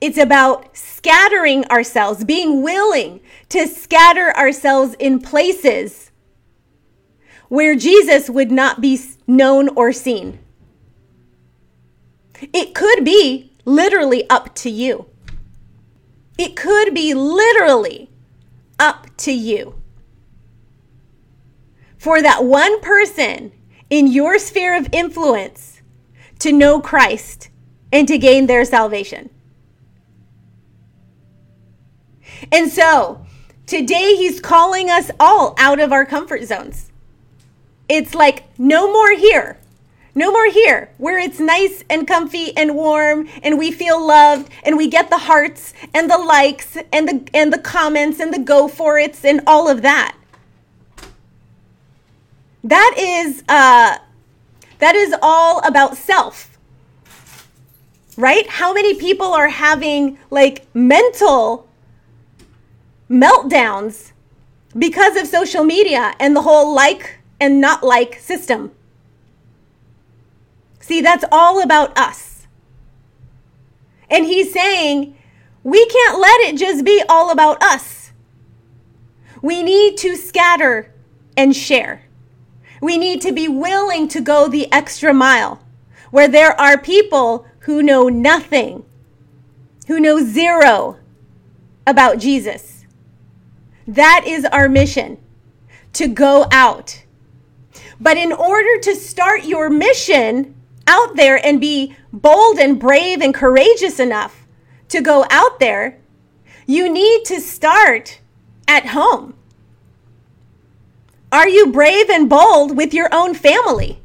It's 0.00 0.18
about 0.18 0.76
scattering 0.76 1.64
ourselves, 1.66 2.24
being 2.24 2.62
willing 2.62 3.20
to 3.48 3.66
scatter 3.66 4.36
ourselves 4.36 4.94
in 4.98 5.20
places 5.20 6.10
where 7.48 7.76
Jesus 7.76 8.28
would 8.28 8.50
not 8.50 8.80
be 8.80 9.00
known 9.26 9.68
or 9.70 9.92
seen. 9.92 10.38
It 12.52 12.74
could 12.74 13.04
be 13.04 13.52
literally 13.64 14.28
up 14.28 14.54
to 14.56 14.70
you. 14.70 15.06
It 16.38 16.56
could 16.56 16.94
be 16.94 17.14
literally 17.14 18.10
up 18.78 19.08
to 19.18 19.32
you. 19.32 19.80
For 21.98 22.22
that 22.22 22.44
one 22.44 22.80
person 22.80 23.52
in 23.90 24.06
your 24.06 24.38
sphere 24.38 24.76
of 24.76 24.88
influence 24.92 25.80
to 26.40 26.52
know 26.52 26.80
Christ 26.80 27.48
and 27.92 28.06
to 28.08 28.18
gain 28.18 28.46
their 28.46 28.64
salvation. 28.64 29.30
And 32.52 32.70
so, 32.70 33.24
today 33.66 34.14
he's 34.16 34.40
calling 34.40 34.90
us 34.90 35.10
all 35.18 35.54
out 35.58 35.80
of 35.80 35.92
our 35.92 36.04
comfort 36.04 36.44
zones. 36.44 36.90
It's 37.88 38.14
like, 38.14 38.44
no 38.58 38.92
more 38.92 39.12
here. 39.12 39.58
No 40.16 40.32
more 40.32 40.50
here, 40.50 40.88
where 40.96 41.18
it's 41.18 41.38
nice 41.38 41.84
and 41.90 42.08
comfy 42.08 42.56
and 42.56 42.74
warm 42.74 43.28
and 43.42 43.58
we 43.58 43.70
feel 43.70 44.04
loved 44.04 44.50
and 44.64 44.78
we 44.78 44.88
get 44.88 45.10
the 45.10 45.18
hearts 45.18 45.74
and 45.92 46.10
the 46.10 46.16
likes 46.16 46.78
and 46.90 47.06
the 47.06 47.28
and 47.34 47.52
the 47.52 47.58
comments 47.58 48.18
and 48.18 48.32
the 48.32 48.38
go 48.38 48.66
for 48.66 48.98
it's 48.98 49.26
and 49.26 49.42
all 49.46 49.68
of 49.68 49.82
that. 49.82 50.16
That 52.64 52.94
is 52.96 53.44
uh 53.46 53.98
that 54.78 54.94
is 54.94 55.14
all 55.20 55.60
about 55.66 55.98
self. 55.98 56.58
Right? 58.16 58.48
How 58.48 58.72
many 58.72 58.94
people 58.94 59.34
are 59.34 59.50
having 59.50 60.18
like 60.30 60.66
mental 60.74 61.68
meltdowns 63.10 64.12
because 64.78 65.14
of 65.16 65.26
social 65.26 65.62
media 65.62 66.14
and 66.18 66.34
the 66.34 66.40
whole 66.40 66.74
like 66.74 67.18
and 67.38 67.60
not 67.60 67.82
like 67.82 68.14
system? 68.18 68.72
See, 70.86 71.00
that's 71.00 71.24
all 71.32 71.60
about 71.60 71.98
us. 71.98 72.46
And 74.08 74.24
he's 74.24 74.52
saying, 74.52 75.18
we 75.64 75.84
can't 75.84 76.20
let 76.20 76.42
it 76.42 76.56
just 76.56 76.84
be 76.84 77.02
all 77.08 77.32
about 77.32 77.60
us. 77.60 78.12
We 79.42 79.64
need 79.64 79.96
to 79.96 80.14
scatter 80.14 80.94
and 81.36 81.56
share. 81.56 82.04
We 82.80 82.98
need 82.98 83.20
to 83.22 83.32
be 83.32 83.48
willing 83.48 84.06
to 84.06 84.20
go 84.20 84.46
the 84.46 84.72
extra 84.72 85.12
mile 85.12 85.60
where 86.12 86.28
there 86.28 86.52
are 86.60 86.78
people 86.78 87.48
who 87.62 87.82
know 87.82 88.08
nothing, 88.08 88.84
who 89.88 89.98
know 89.98 90.22
zero 90.22 91.00
about 91.84 92.20
Jesus. 92.20 92.86
That 93.88 94.22
is 94.24 94.44
our 94.44 94.68
mission 94.68 95.18
to 95.94 96.06
go 96.06 96.46
out. 96.52 97.02
But 98.00 98.16
in 98.16 98.32
order 98.32 98.78
to 98.82 98.94
start 98.94 99.42
your 99.42 99.68
mission, 99.68 100.55
out 100.86 101.16
there 101.16 101.44
and 101.44 101.60
be 101.60 101.96
bold 102.12 102.58
and 102.58 102.78
brave 102.78 103.20
and 103.20 103.34
courageous 103.34 103.98
enough 103.98 104.46
to 104.88 105.00
go 105.00 105.24
out 105.30 105.58
there, 105.60 105.98
you 106.66 106.92
need 106.92 107.24
to 107.24 107.40
start 107.40 108.20
at 108.68 108.86
home. 108.86 109.34
Are 111.32 111.48
you 111.48 111.72
brave 111.72 112.08
and 112.08 112.28
bold 112.28 112.76
with 112.76 112.94
your 112.94 113.08
own 113.12 113.34
family? 113.34 114.00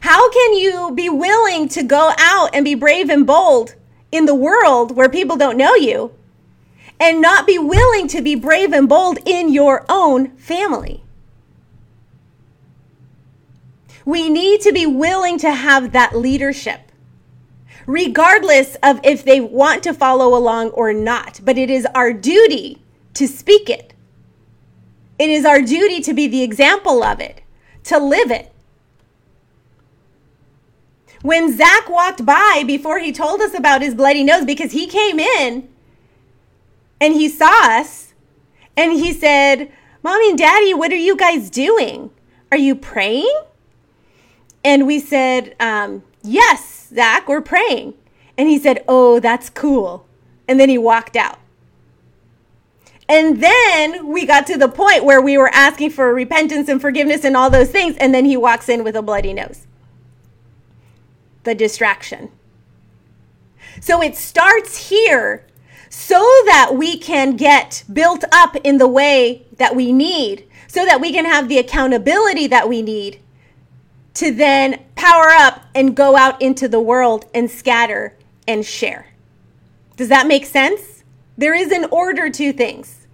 How 0.00 0.30
can 0.30 0.54
you 0.54 0.92
be 0.94 1.08
willing 1.08 1.68
to 1.70 1.82
go 1.82 2.12
out 2.18 2.50
and 2.52 2.64
be 2.64 2.74
brave 2.74 3.10
and 3.10 3.26
bold 3.26 3.74
in 4.12 4.26
the 4.26 4.34
world 4.34 4.94
where 4.94 5.08
people 5.08 5.36
don't 5.36 5.56
know 5.56 5.74
you 5.74 6.12
and 7.00 7.20
not 7.20 7.46
be 7.46 7.58
willing 7.58 8.06
to 8.08 8.22
be 8.22 8.34
brave 8.34 8.72
and 8.72 8.88
bold 8.88 9.18
in 9.24 9.52
your 9.52 9.84
own 9.88 10.36
family? 10.36 11.02
We 14.06 14.30
need 14.30 14.60
to 14.62 14.72
be 14.72 14.86
willing 14.86 15.36
to 15.40 15.50
have 15.50 15.90
that 15.92 16.16
leadership, 16.16 16.92
regardless 17.86 18.76
of 18.82 19.00
if 19.02 19.24
they 19.24 19.40
want 19.40 19.82
to 19.82 19.92
follow 19.92 20.38
along 20.38 20.70
or 20.70 20.92
not. 20.92 21.40
But 21.42 21.58
it 21.58 21.68
is 21.68 21.86
our 21.86 22.12
duty 22.12 22.80
to 23.14 23.26
speak 23.26 23.68
it. 23.68 23.92
It 25.18 25.28
is 25.28 25.44
our 25.44 25.60
duty 25.60 26.00
to 26.02 26.14
be 26.14 26.28
the 26.28 26.42
example 26.42 27.02
of 27.02 27.20
it, 27.20 27.42
to 27.84 27.98
live 27.98 28.30
it. 28.30 28.52
When 31.22 31.56
Zach 31.56 31.88
walked 31.88 32.24
by 32.24 32.62
before 32.64 33.00
he 33.00 33.10
told 33.10 33.40
us 33.40 33.54
about 33.54 33.82
his 33.82 33.96
bloody 33.96 34.22
nose, 34.22 34.44
because 34.44 34.70
he 34.70 34.86
came 34.86 35.18
in 35.18 35.68
and 37.00 37.14
he 37.14 37.28
saw 37.28 37.78
us 37.78 38.14
and 38.76 38.92
he 38.92 39.12
said, 39.12 39.72
Mommy 40.04 40.28
and 40.30 40.38
Daddy, 40.38 40.74
what 40.74 40.92
are 40.92 40.94
you 40.94 41.16
guys 41.16 41.50
doing? 41.50 42.10
Are 42.52 42.58
you 42.58 42.76
praying? 42.76 43.34
And 44.66 44.84
we 44.84 44.98
said, 44.98 45.54
um, 45.60 46.02
Yes, 46.24 46.88
Zach, 46.92 47.28
we're 47.28 47.40
praying. 47.40 47.94
And 48.36 48.48
he 48.48 48.58
said, 48.58 48.84
Oh, 48.88 49.20
that's 49.20 49.48
cool. 49.48 50.08
And 50.48 50.58
then 50.58 50.68
he 50.68 50.76
walked 50.76 51.14
out. 51.14 51.38
And 53.08 53.40
then 53.40 54.08
we 54.08 54.26
got 54.26 54.44
to 54.48 54.58
the 54.58 54.68
point 54.68 55.04
where 55.04 55.22
we 55.22 55.38
were 55.38 55.50
asking 55.54 55.90
for 55.90 56.12
repentance 56.12 56.68
and 56.68 56.80
forgiveness 56.80 57.22
and 57.24 57.36
all 57.36 57.48
those 57.48 57.70
things. 57.70 57.96
And 57.98 58.12
then 58.12 58.24
he 58.24 58.36
walks 58.36 58.68
in 58.68 58.82
with 58.82 58.96
a 58.96 59.02
bloody 59.02 59.32
nose. 59.32 59.68
The 61.44 61.54
distraction. 61.54 62.32
So 63.80 64.02
it 64.02 64.16
starts 64.16 64.88
here 64.88 65.46
so 65.88 66.18
that 66.46 66.72
we 66.74 66.98
can 66.98 67.36
get 67.36 67.84
built 67.92 68.24
up 68.32 68.56
in 68.64 68.78
the 68.78 68.88
way 68.88 69.46
that 69.58 69.76
we 69.76 69.92
need, 69.92 70.48
so 70.66 70.84
that 70.84 71.00
we 71.00 71.12
can 71.12 71.24
have 71.24 71.48
the 71.48 71.58
accountability 71.58 72.48
that 72.48 72.68
we 72.68 72.82
need 72.82 73.20
to 74.16 74.32
then 74.32 74.82
power 74.94 75.28
up 75.28 75.62
and 75.74 75.94
go 75.94 76.16
out 76.16 76.40
into 76.40 76.68
the 76.68 76.80
world 76.80 77.26
and 77.34 77.50
scatter 77.50 78.16
and 78.48 78.64
share. 78.64 79.08
Does 79.96 80.08
that 80.08 80.26
make 80.26 80.46
sense? 80.46 81.04
There 81.36 81.54
is 81.54 81.70
an 81.70 81.84
order 81.90 82.30
to 82.30 82.52
things. 82.52 83.06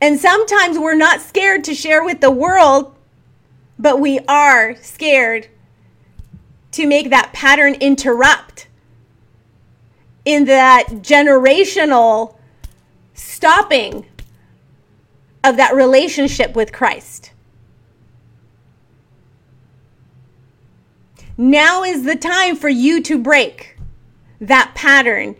And 0.00 0.18
sometimes 0.18 0.78
we're 0.78 0.94
not 0.94 1.20
scared 1.20 1.64
to 1.64 1.74
share 1.74 2.04
with 2.04 2.20
the 2.20 2.30
world, 2.30 2.94
but 3.78 3.98
we 3.98 4.18
are 4.20 4.76
scared 4.76 5.48
to 6.72 6.86
make 6.86 7.10
that 7.10 7.32
pattern 7.32 7.74
interrupt 7.74 8.68
in 10.26 10.44
that 10.44 10.86
generational 11.00 12.36
stopping 13.14 14.06
of 15.42 15.56
that 15.56 15.74
relationship 15.74 16.54
with 16.54 16.72
Christ. 16.72 17.29
Now 21.40 21.84
is 21.84 22.02
the 22.02 22.16
time 22.16 22.54
for 22.54 22.68
you 22.68 23.02
to 23.04 23.16
break 23.16 23.78
that 24.42 24.72
pattern 24.74 25.36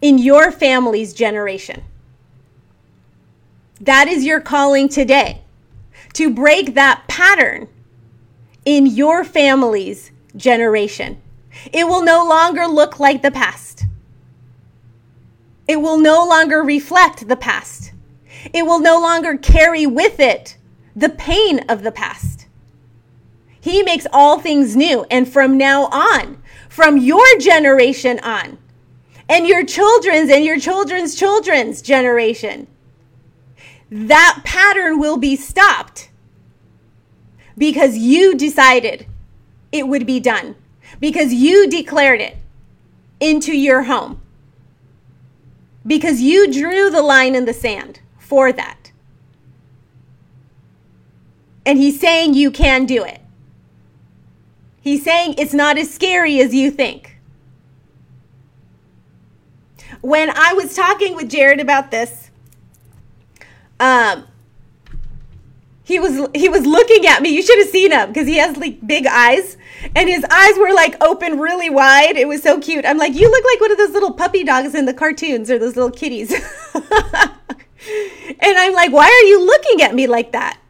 in 0.00 0.16
your 0.16 0.52
family's 0.52 1.12
generation. 1.12 1.82
That 3.80 4.06
is 4.06 4.24
your 4.24 4.40
calling 4.40 4.88
today 4.88 5.42
to 6.12 6.32
break 6.32 6.74
that 6.74 7.08
pattern 7.08 7.66
in 8.64 8.86
your 8.86 9.24
family's 9.24 10.12
generation. 10.36 11.20
It 11.72 11.88
will 11.88 12.04
no 12.04 12.24
longer 12.24 12.68
look 12.68 13.00
like 13.00 13.22
the 13.22 13.32
past. 13.32 13.86
It 15.66 15.80
will 15.80 15.98
no 15.98 16.24
longer 16.24 16.62
reflect 16.62 17.26
the 17.26 17.34
past. 17.34 17.92
It 18.52 18.66
will 18.66 18.78
no 18.78 19.00
longer 19.00 19.36
carry 19.36 19.84
with 19.84 20.20
it 20.20 20.56
the 20.94 21.08
pain 21.08 21.58
of 21.68 21.82
the 21.82 21.90
past. 21.90 22.43
He 23.64 23.82
makes 23.82 24.06
all 24.12 24.38
things 24.38 24.76
new. 24.76 25.06
And 25.10 25.26
from 25.26 25.56
now 25.56 25.86
on, 25.86 26.36
from 26.68 26.98
your 26.98 27.24
generation 27.38 28.20
on, 28.22 28.58
and 29.26 29.46
your 29.46 29.64
children's 29.64 30.30
and 30.30 30.44
your 30.44 30.60
children's 30.60 31.14
children's 31.14 31.80
generation, 31.80 32.66
that 33.90 34.42
pattern 34.44 34.98
will 34.98 35.16
be 35.16 35.34
stopped 35.34 36.10
because 37.56 37.96
you 37.96 38.34
decided 38.34 39.06
it 39.72 39.88
would 39.88 40.04
be 40.04 40.20
done, 40.20 40.56
because 41.00 41.32
you 41.32 41.66
declared 41.66 42.20
it 42.20 42.36
into 43.18 43.56
your 43.56 43.84
home, 43.84 44.20
because 45.86 46.20
you 46.20 46.52
drew 46.52 46.90
the 46.90 47.00
line 47.00 47.34
in 47.34 47.46
the 47.46 47.54
sand 47.54 48.00
for 48.18 48.52
that. 48.52 48.92
And 51.64 51.78
he's 51.78 51.98
saying 51.98 52.34
you 52.34 52.50
can 52.50 52.84
do 52.84 53.02
it. 53.02 53.22
He's 54.84 55.02
saying 55.02 55.36
it's 55.38 55.54
not 55.54 55.78
as 55.78 55.92
scary 55.92 56.40
as 56.40 56.54
you 56.54 56.70
think. 56.70 57.16
When 60.02 60.28
I 60.28 60.52
was 60.52 60.76
talking 60.76 61.16
with 61.16 61.30
Jared 61.30 61.58
about 61.58 61.90
this, 61.90 62.30
um, 63.80 64.26
he 65.84 65.98
was 65.98 66.28
he 66.34 66.50
was 66.50 66.66
looking 66.66 67.06
at 67.06 67.22
me. 67.22 67.30
You 67.30 67.40
should 67.40 67.58
have 67.60 67.70
seen 67.70 67.92
him 67.92 68.08
because 68.08 68.28
he 68.28 68.36
has 68.36 68.58
like 68.58 68.86
big 68.86 69.06
eyes, 69.06 69.56
and 69.96 70.06
his 70.06 70.22
eyes 70.30 70.58
were 70.58 70.74
like 70.74 71.02
open 71.02 71.38
really 71.38 71.70
wide. 71.70 72.18
It 72.18 72.28
was 72.28 72.42
so 72.42 72.60
cute. 72.60 72.84
I'm 72.84 72.98
like, 72.98 73.14
you 73.14 73.30
look 73.30 73.44
like 73.46 73.60
one 73.62 73.72
of 73.72 73.78
those 73.78 73.92
little 73.92 74.12
puppy 74.12 74.44
dogs 74.44 74.74
in 74.74 74.84
the 74.84 74.92
cartoons 74.92 75.50
or 75.50 75.58
those 75.58 75.76
little 75.76 75.90
kitties. 75.90 76.30
and 76.74 76.84
I'm 78.42 78.74
like, 78.74 78.92
why 78.92 79.06
are 79.06 79.26
you 79.26 79.46
looking 79.46 79.80
at 79.80 79.94
me 79.94 80.06
like 80.06 80.32
that? 80.32 80.60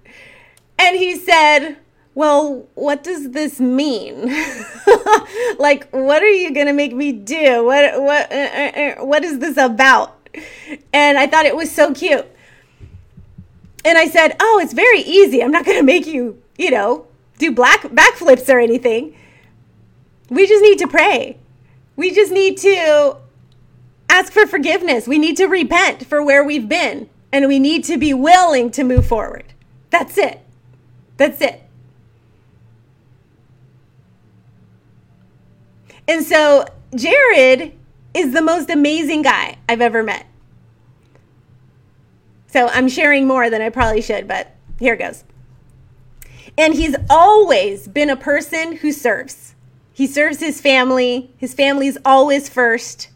And 0.79 0.97
he 0.97 1.17
said, 1.17 1.79
well, 2.15 2.69
what 2.75 3.03
does 3.03 3.31
this 3.31 3.59
mean? 3.59 4.27
like, 5.59 5.89
what 5.91 6.23
are 6.23 6.31
you 6.31 6.55
going 6.55 6.67
to 6.67 6.73
make 6.73 6.95
me 6.95 7.13
do? 7.13 7.65
What, 7.65 8.01
what, 8.01 8.33
uh, 8.33 8.37
uh, 8.37 8.71
uh, 9.01 9.05
what 9.05 9.25
is 9.25 9.41
this 9.41 9.57
about? 9.57 10.29
And 10.93 11.19
I 11.19 11.27
thought 11.27 11.47
it 11.47 11.57
was 11.57 11.71
so 11.71 11.93
cute. 11.93 12.27
And 13.85 13.99
I 13.99 14.07
said, 14.09 14.37
oh, 14.41 14.61
it's 14.63 14.73
very 14.73 15.01
easy. 15.01 15.43
I'm 15.43 15.51
not 15.51 15.65
going 15.65 15.77
to 15.77 15.85
make 15.85 16.07
you, 16.07 16.41
you 16.57 16.71
know, 16.71 17.07
do 17.39 17.53
black 17.53 17.83
backflips 17.83 18.49
or 18.49 18.61
anything. 18.61 19.17
We 20.31 20.47
just 20.47 20.63
need 20.63 20.79
to 20.79 20.89
pray. 20.89 21.37
We 21.97 22.15
just 22.15 22.33
need 22.33 22.59
to 22.59 23.17
ask 24.09 24.33
for 24.33 24.47
forgiveness. 24.47 25.09
We 25.09 25.19
need 25.19 25.37
to 25.39 25.47
repent 25.47 26.07
for 26.07 26.23
where 26.23 26.45
we've 26.45 26.69
been. 26.69 27.11
And 27.33 27.49
we 27.49 27.59
need 27.59 27.83
to 27.85 27.99
be 27.99 28.15
willing 28.15 28.71
to 28.71 28.85
move 28.85 29.07
forward. 29.07 29.53
That's 29.91 30.17
it. 30.17 30.41
That's 31.17 31.41
it. 31.41 31.64
And 36.07 36.25
so 36.25 36.67
Jared 36.95 37.73
is 38.13 38.33
the 38.33 38.43
most 38.43 38.71
amazing 38.71 39.23
guy 39.23 39.57
I've 39.69 39.81
ever 39.81 40.03
met. 40.03 40.27
So 42.47 42.69
I'm 42.69 42.89
sharing 42.89 43.27
more 43.27 43.51
than 43.51 43.61
I 43.61 43.69
probably 43.69 44.01
should, 44.01 44.29
but 44.29 44.55
here 44.79 44.95
it 44.95 44.99
goes. 44.99 45.25
And 46.57 46.75
he's 46.75 46.95
always 47.11 47.89
been 47.89 48.11
a 48.11 48.17
person 48.17 48.77
who 48.77 48.93
serves. 48.93 49.55
He 49.93 50.07
serves 50.07 50.41
his 50.41 50.61
family. 50.61 51.33
His 51.37 51.55
family's 51.55 51.99
always 52.05 52.49
first. 52.49 53.09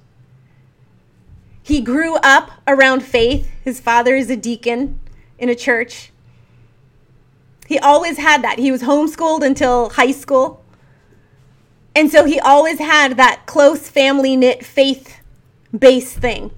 He 1.62 1.80
grew 1.80 2.16
up 2.16 2.50
around 2.66 3.02
faith. 3.02 3.48
His 3.62 3.78
father 3.78 4.16
is 4.16 4.30
a 4.30 4.36
deacon 4.36 4.98
in 5.38 5.48
a 5.48 5.54
church. 5.54 6.10
He 7.66 7.78
always 7.78 8.16
had 8.16 8.42
that. 8.42 8.58
He 8.58 8.72
was 8.72 8.82
homeschooled 8.82 9.44
until 9.44 9.90
high 9.90 10.12
school. 10.12 10.64
And 11.94 12.10
so 12.10 12.24
he 12.24 12.38
always 12.38 12.78
had 12.78 13.16
that 13.16 13.46
close 13.46 13.88
family 13.88 14.36
knit 14.36 14.64
faith 14.64 15.20
based 15.76 16.18
thing. 16.18 16.52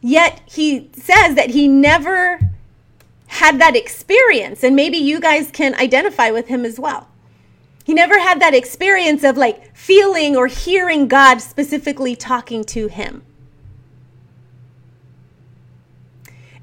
Yet 0.00 0.40
he 0.46 0.90
says 0.94 1.34
that 1.34 1.50
he 1.50 1.68
never 1.68 2.40
had 3.26 3.60
that 3.60 3.76
experience. 3.76 4.64
And 4.64 4.74
maybe 4.74 4.96
you 4.96 5.20
guys 5.20 5.50
can 5.52 5.74
identify 5.74 6.30
with 6.30 6.48
him 6.48 6.64
as 6.64 6.80
well. 6.80 7.08
He 7.84 7.94
never 7.94 8.18
had 8.18 8.40
that 8.40 8.54
experience 8.54 9.24
of 9.24 9.36
like 9.36 9.74
feeling 9.76 10.36
or 10.36 10.46
hearing 10.46 11.08
God 11.08 11.38
specifically 11.38 12.16
talking 12.16 12.64
to 12.64 12.88
him. 12.88 13.22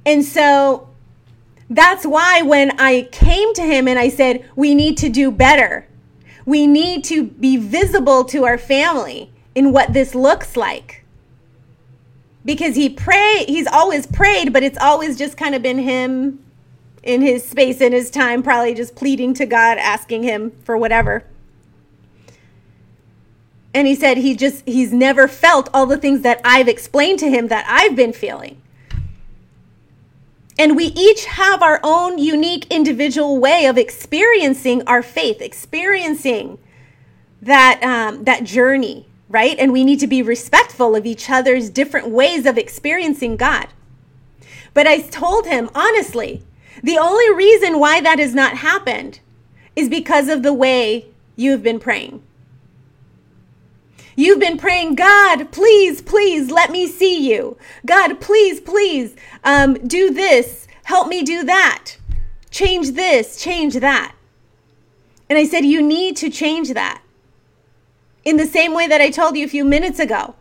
And 0.05 0.23
so 0.23 0.89
that's 1.69 2.05
why 2.05 2.41
when 2.41 2.79
I 2.79 3.09
came 3.11 3.53
to 3.55 3.61
him 3.61 3.87
and 3.87 3.99
I 3.99 4.09
said, 4.09 4.49
we 4.55 4.73
need 4.73 4.97
to 4.99 5.09
do 5.09 5.31
better, 5.31 5.86
we 6.47 6.65
need 6.65 7.03
to 7.03 7.25
be 7.25 7.57
visible 7.57 8.23
to 8.23 8.45
our 8.45 8.57
family 8.57 9.29
in 9.53 9.73
what 9.73 9.91
this 9.91 10.15
looks 10.15 10.55
like. 10.55 11.03
Because 12.45 12.77
he 12.77 12.87
pray 12.89 13.43
he's 13.45 13.67
always 13.67 14.07
prayed, 14.07 14.53
but 14.53 14.63
it's 14.63 14.77
always 14.77 15.17
just 15.17 15.35
kind 15.35 15.53
of 15.53 15.61
been 15.61 15.77
him 15.77 16.41
in 17.03 17.21
his 17.21 17.43
space 17.43 17.81
in 17.81 17.91
his 17.91 18.09
time, 18.09 18.41
probably 18.41 18.73
just 18.73 18.95
pleading 18.95 19.33
to 19.33 19.45
God, 19.45 19.77
asking 19.77 20.23
him 20.23 20.53
for 20.63 20.77
whatever. 20.77 21.25
And 23.73 23.85
he 23.85 23.93
said 23.93 24.15
he 24.15 24.33
just 24.33 24.65
he's 24.65 24.93
never 24.93 25.27
felt 25.27 25.69
all 25.73 25.85
the 25.85 25.97
things 25.97 26.21
that 26.21 26.39
I've 26.45 26.69
explained 26.69 27.19
to 27.19 27.29
him 27.29 27.49
that 27.49 27.65
I've 27.67 27.97
been 27.97 28.13
feeling. 28.13 28.61
And 30.59 30.75
we 30.75 30.85
each 30.85 31.25
have 31.25 31.61
our 31.61 31.79
own 31.83 32.17
unique 32.17 32.65
individual 32.71 33.39
way 33.39 33.65
of 33.65 33.77
experiencing 33.77 34.81
our 34.87 35.03
faith, 35.03 35.41
experiencing 35.41 36.57
that, 37.41 37.79
um, 37.83 38.23
that 38.23 38.43
journey, 38.43 39.05
right? 39.29 39.57
And 39.59 39.71
we 39.71 39.83
need 39.83 39.99
to 39.99 40.07
be 40.07 40.23
respectful 40.23 40.95
of 40.95 41.05
each 41.05 41.29
other's 41.29 41.69
different 41.69 42.07
ways 42.07 42.45
of 42.45 42.57
experiencing 42.57 43.37
God. 43.37 43.67
But 44.73 44.87
I 44.87 45.01
told 45.01 45.45
him, 45.45 45.69
honestly, 45.75 46.43
the 46.83 46.97
only 46.97 47.33
reason 47.33 47.79
why 47.79 48.01
that 48.01 48.19
has 48.19 48.33
not 48.33 48.57
happened 48.57 49.19
is 49.75 49.89
because 49.89 50.27
of 50.27 50.43
the 50.43 50.53
way 50.53 51.05
you've 51.35 51.63
been 51.63 51.79
praying. 51.79 52.23
You've 54.19 54.39
been 54.39 54.57
praying, 54.57 54.95
God, 54.95 55.51
please, 55.51 56.01
please 56.01 56.49
let 56.49 56.71
me 56.71 56.87
see 56.87 57.31
you. 57.31 57.55
God, 57.85 58.19
please, 58.19 58.59
please 58.59 59.15
um, 59.43 59.75
do 59.87 60.09
this. 60.09 60.67
Help 60.85 61.07
me 61.07 61.21
do 61.21 61.43
that. 61.43 61.97
Change 62.49 62.93
this, 62.93 63.39
change 63.39 63.75
that. 63.75 64.15
And 65.29 65.37
I 65.37 65.45
said, 65.45 65.65
You 65.65 65.83
need 65.83 66.17
to 66.17 66.31
change 66.31 66.73
that. 66.73 67.03
In 68.25 68.37
the 68.37 68.47
same 68.47 68.73
way 68.73 68.87
that 68.87 69.01
I 69.01 69.11
told 69.11 69.37
you 69.37 69.45
a 69.45 69.49
few 69.49 69.63
minutes 69.63 69.99
ago. 69.99 70.33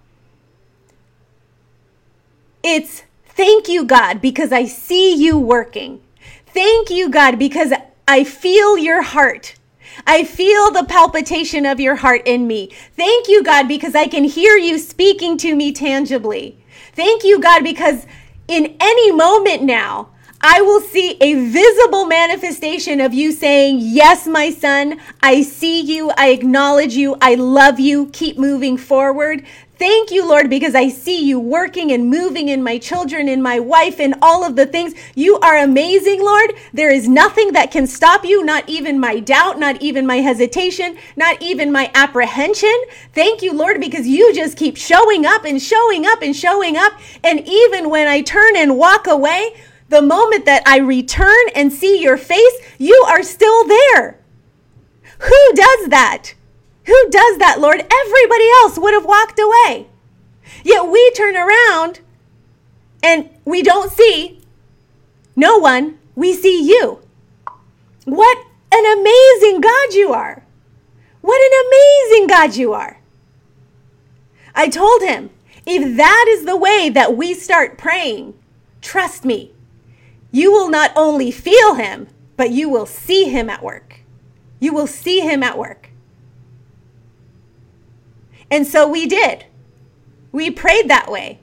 It's 2.63 3.03
thank 3.27 3.69
you, 3.69 3.85
God, 3.85 4.23
because 4.23 4.53
I 4.53 4.65
see 4.65 5.15
you 5.15 5.37
working. 5.37 6.01
Thank 6.47 6.89
you, 6.89 7.11
God, 7.11 7.39
because 7.39 7.75
I 8.09 8.25
feel 8.25 8.79
your 8.79 9.03
heart. 9.03 9.55
I 10.07 10.25
feel 10.25 10.71
the 10.71 10.85
palpitation 10.85 11.65
of 11.65 11.81
your 11.81 11.97
heart 11.97 12.23
in 12.27 12.47
me. 12.47 12.71
Thank 12.97 13.29
you, 13.29 13.43
God, 13.43 13.69
because 13.69 13.95
I 13.95 14.09
can 14.09 14.25
hear 14.25 14.57
you 14.57 14.79
speaking 14.79 15.37
to 15.39 15.55
me 15.55 15.73
tangibly. 15.73 16.59
Thank 16.93 17.25
you, 17.25 17.41
God, 17.41 17.63
because 17.63 18.07
in 18.49 18.77
any 18.81 19.13
moment 19.13 19.63
now, 19.63 20.11
I 20.41 20.61
will 20.61 20.81
see 20.81 21.17
a 21.21 21.35
visible 21.49 22.05
manifestation 22.05 23.01
of 23.01 23.15
you 23.15 23.33
saying, 23.33 23.79
Yes, 23.81 24.27
my 24.27 24.51
son, 24.51 25.01
I 25.23 25.43
see 25.43 25.81
you, 25.81 26.11
I 26.17 26.29
acknowledge 26.29 26.95
you, 26.95 27.17
I 27.21 27.35
love 27.35 27.81
you, 27.81 28.09
keep 28.13 28.39
moving 28.39 28.77
forward. 28.77 29.45
Thank 29.79 30.11
you, 30.11 30.27
Lord, 30.27 30.49
because 30.49 30.75
I 30.75 30.89
see 30.89 31.23
you 31.23 31.39
working 31.39 31.93
and 31.93 32.09
moving 32.09 32.49
in 32.49 32.63
my 32.63 32.79
children, 32.79 33.29
in 33.29 33.43
my 33.43 33.61
wife, 33.61 34.01
and 34.01 34.15
all 34.23 34.43
of 34.43 34.57
the 34.57 34.65
things. 34.65 34.95
You 35.15 35.39
are 35.41 35.59
amazing, 35.59 36.23
Lord. 36.23 36.55
There 36.73 36.91
is 36.91 37.07
nothing 37.07 37.53
that 37.53 37.71
can 37.71 37.87
stop 37.87 38.25
you, 38.25 38.43
not 38.43 38.67
even 38.71 38.99
my 38.99 39.21
doubt, 39.21 39.59
not 39.59 39.83
even 39.83 40.07
my 40.07 40.17
hesitation, 40.17 40.97
not 41.15 41.43
even 41.43 41.71
my 41.71 41.91
apprehension. 41.95 42.75
Thank 43.13 43.43
you, 43.43 43.53
Lord, 43.53 43.79
because 43.79 44.07
you 44.07 44.35
just 44.35 44.57
keep 44.57 44.79
showing 44.79 45.27
up 45.27 45.45
and 45.45 45.61
showing 45.61 46.07
up 46.07 46.23
and 46.23 46.35
showing 46.35 46.79
up. 46.79 46.95
And 47.23 47.47
even 47.47 47.91
when 47.91 48.09
I 48.09 48.23
turn 48.23 48.57
and 48.57 48.79
walk 48.79 49.07
away, 49.07 49.57
the 49.91 50.01
moment 50.01 50.47
that 50.47 50.63
I 50.65 50.79
return 50.79 51.49
and 51.55 51.71
see 51.71 52.01
your 52.01 52.17
face, 52.17 52.59
you 52.79 53.05
are 53.09 53.23
still 53.23 53.69
there. 53.69 54.21
Who 55.19 55.53
does 55.55 55.89
that? 55.89 56.33
Who 56.87 57.11
does 57.11 57.39
that, 57.39 57.61
Lord? 57.61 57.81
Everybody 57.81 58.49
else 58.63 58.79
would 58.79 58.95
have 58.95 59.05
walked 59.05 59.39
away. 59.39 59.89
Yet 60.65 60.89
we 60.89 61.11
turn 61.13 61.37
around 61.37 62.01
and 63.03 63.29
we 63.45 63.63
don't 63.63 63.93
see 63.93 64.41
no 65.35 65.59
one, 65.59 65.99
we 66.15 66.33
see 66.33 66.67
you. 66.67 67.01
What 68.05 68.39
an 68.73 68.99
amazing 68.99 69.61
God 69.61 69.93
you 69.93 70.13
are! 70.13 70.43
What 71.21 71.41
an 71.41 71.67
amazing 71.69 72.27
God 72.29 72.57
you 72.57 72.73
are! 72.73 72.99
I 74.55 74.69
told 74.69 75.03
him, 75.03 75.31
if 75.67 75.97
that 75.97 76.27
is 76.29 76.47
the 76.47 76.57
way 76.57 76.89
that 76.89 77.17
we 77.17 77.35
start 77.35 77.77
praying, 77.77 78.35
trust 78.81 79.25
me, 79.25 79.53
you 80.31 80.51
will 80.53 80.71
not 80.71 80.93
only 80.97 81.31
feel 81.31 81.75
him, 81.75 82.09
but 82.37 82.51
you 82.51 82.69
will 82.69 82.87
see 82.87 83.25
him 83.25 83.51
at 83.51 83.63
work. 83.63 84.01
You 84.61 84.73
will 84.73 84.87
see 84.87 85.21
him 85.21 85.43
at 85.43 85.59
work. 85.59 85.86
And 88.51 88.67
so 88.67 88.89
we 88.89 89.07
did. 89.07 89.45
We 90.33 90.51
prayed 90.51 90.89
that 90.89 91.11
way. 91.11 91.41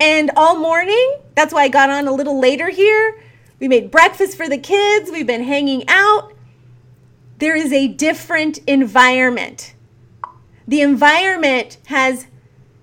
And 0.00 0.30
all 0.36 0.58
morning, 0.58 1.18
that's 1.34 1.52
why 1.54 1.62
I 1.62 1.68
got 1.68 1.90
on 1.90 2.08
a 2.08 2.12
little 2.12 2.40
later 2.40 2.70
here. 2.70 3.20
We 3.60 3.68
made 3.68 3.90
breakfast 3.90 4.36
for 4.36 4.48
the 4.48 4.58
kids. 4.58 5.10
We've 5.10 5.26
been 5.26 5.44
hanging 5.44 5.84
out. 5.88 6.32
There 7.38 7.54
is 7.54 7.72
a 7.72 7.88
different 7.88 8.58
environment. 8.66 9.74
The 10.66 10.80
environment 10.80 11.78
has 11.86 12.26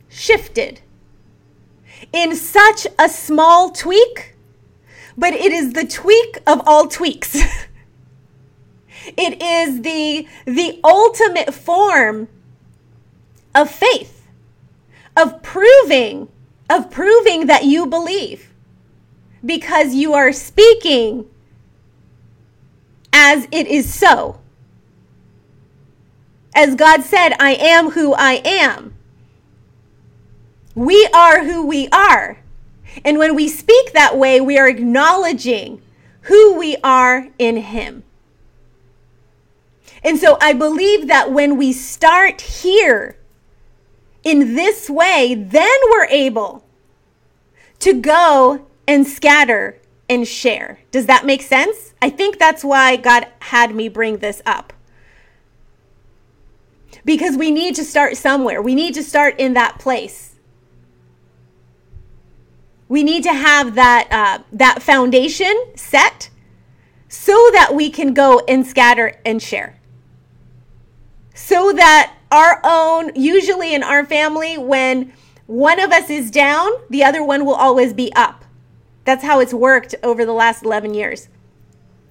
shifted 0.08 0.82
in 2.14 2.36
such 2.36 2.88
a 2.98 3.10
small 3.10 3.72
tweak, 3.72 4.36
but 5.18 5.34
it 5.34 5.52
is 5.52 5.74
the 5.74 5.86
tweak 5.86 6.38
of 6.48 6.62
all 6.66 6.88
tweaks. 6.88 7.38
It 9.18 9.42
is 9.42 9.82
the, 9.82 10.28
the 10.46 10.80
ultimate 10.84 11.54
form 11.54 12.28
of 13.56 13.70
faith, 13.70 14.28
of 15.16 15.42
proving, 15.42 16.30
of 16.70 16.92
proving 16.92 17.48
that 17.48 17.66
you 17.66 17.86
believe 17.86 18.54
because 19.46 19.94
you 19.94 20.14
are 20.14 20.32
speaking 20.32 21.30
as 23.14 23.48
it 23.52 23.68
is 23.68 23.94
so. 23.94 24.40
As 26.56 26.76
God 26.76 27.04
said, 27.04 27.34
I 27.40 27.52
am 27.56 27.92
who 27.92 28.14
I 28.14 28.42
am. 28.44 28.96
We 30.76 31.08
are 31.14 31.44
who 31.44 31.66
we 31.66 31.88
are. 31.90 32.40
And 33.06 33.18
when 33.18 33.36
we 33.36 33.48
speak 33.48 33.94
that 33.94 34.18
way, 34.18 34.42
we 34.42 34.58
are 34.58 34.68
acknowledging 34.68 35.82
who 36.22 36.56
we 36.56 36.76
are 36.84 37.28
in 37.38 37.58
Him. 37.58 38.04
And 40.04 40.18
so 40.18 40.38
I 40.42 40.54
believe 40.54 41.08
that 41.08 41.32
when 41.32 41.58
we 41.58 41.74
start 41.74 42.42
here 42.42 43.18
in 44.24 44.56
this 44.56 44.90
way, 44.90 45.36
then 45.36 45.78
we're 45.92 46.08
able 46.08 46.66
to 47.80 47.94
go 47.94 48.66
and 48.88 49.06
scatter 49.06 49.80
and 50.10 50.28
share. 50.28 50.80
Does 50.92 51.06
that 51.06 51.26
make 51.26 51.42
sense? 51.42 51.94
I 52.02 52.10
think 52.10 52.40
that's 52.40 52.64
why 52.64 52.96
God 52.96 53.28
had 53.40 53.76
me 53.76 53.90
bring 53.90 54.18
this 54.18 54.42
up. 54.46 54.74
Because 57.06 57.38
we 57.38 57.52
need 57.52 57.76
to 57.76 57.84
start 57.84 58.18
somewhere. 58.18 58.62
We 58.62 58.76
need 58.76 58.94
to 58.96 59.04
start 59.04 59.40
in 59.40 59.54
that 59.54 59.80
place. 59.80 60.36
We 62.88 63.04
need 63.04 63.24
to 63.24 63.34
have 63.34 63.76
that 63.76 64.08
uh, 64.12 64.44
that 64.52 64.82
foundation 64.82 65.56
set 65.76 66.32
so 67.08 67.34
that 67.54 67.76
we 67.76 67.90
can 67.90 68.14
go 68.14 68.42
and 68.48 68.66
scatter 68.66 69.20
and 69.24 69.42
share 69.42 69.79
so 71.40 71.72
that 71.72 72.16
our 72.32 72.60
own, 72.64 73.12
usually 73.16 73.74
in 73.74 73.82
our 73.82 74.06
family, 74.06 74.58
when 74.58 75.14
one 75.48 75.80
of 75.80 75.92
us 75.92 76.10
is 76.10 76.30
down, 76.30 76.70
the 76.90 77.04
other 77.04 77.24
one 77.24 77.46
will 77.46 77.56
always 77.56 77.94
be 77.94 78.12
up. 78.14 78.44
That's 79.06 79.24
how 79.24 79.40
it's 79.40 79.54
worked 79.54 79.96
over 80.04 80.26
the 80.26 80.34
last 80.34 80.64
11 80.64 80.94
years. 80.94 81.30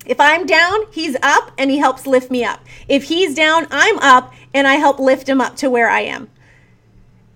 If 0.06 0.18
I'm 0.18 0.46
down, 0.46 0.90
he's 0.90 1.14
up 1.22 1.52
and 1.58 1.70
he 1.70 1.76
helps 1.76 2.06
lift 2.06 2.30
me 2.30 2.42
up. 2.42 2.64
If 2.88 3.04
he's 3.04 3.34
down, 3.34 3.66
I'm 3.70 3.98
up 3.98 4.32
and 4.54 4.66
I 4.66 4.74
help 4.74 4.98
lift 4.98 5.28
him 5.28 5.42
up 5.42 5.56
to 5.56 5.68
where 5.68 5.90
I 5.90 6.00
am. 6.00 6.30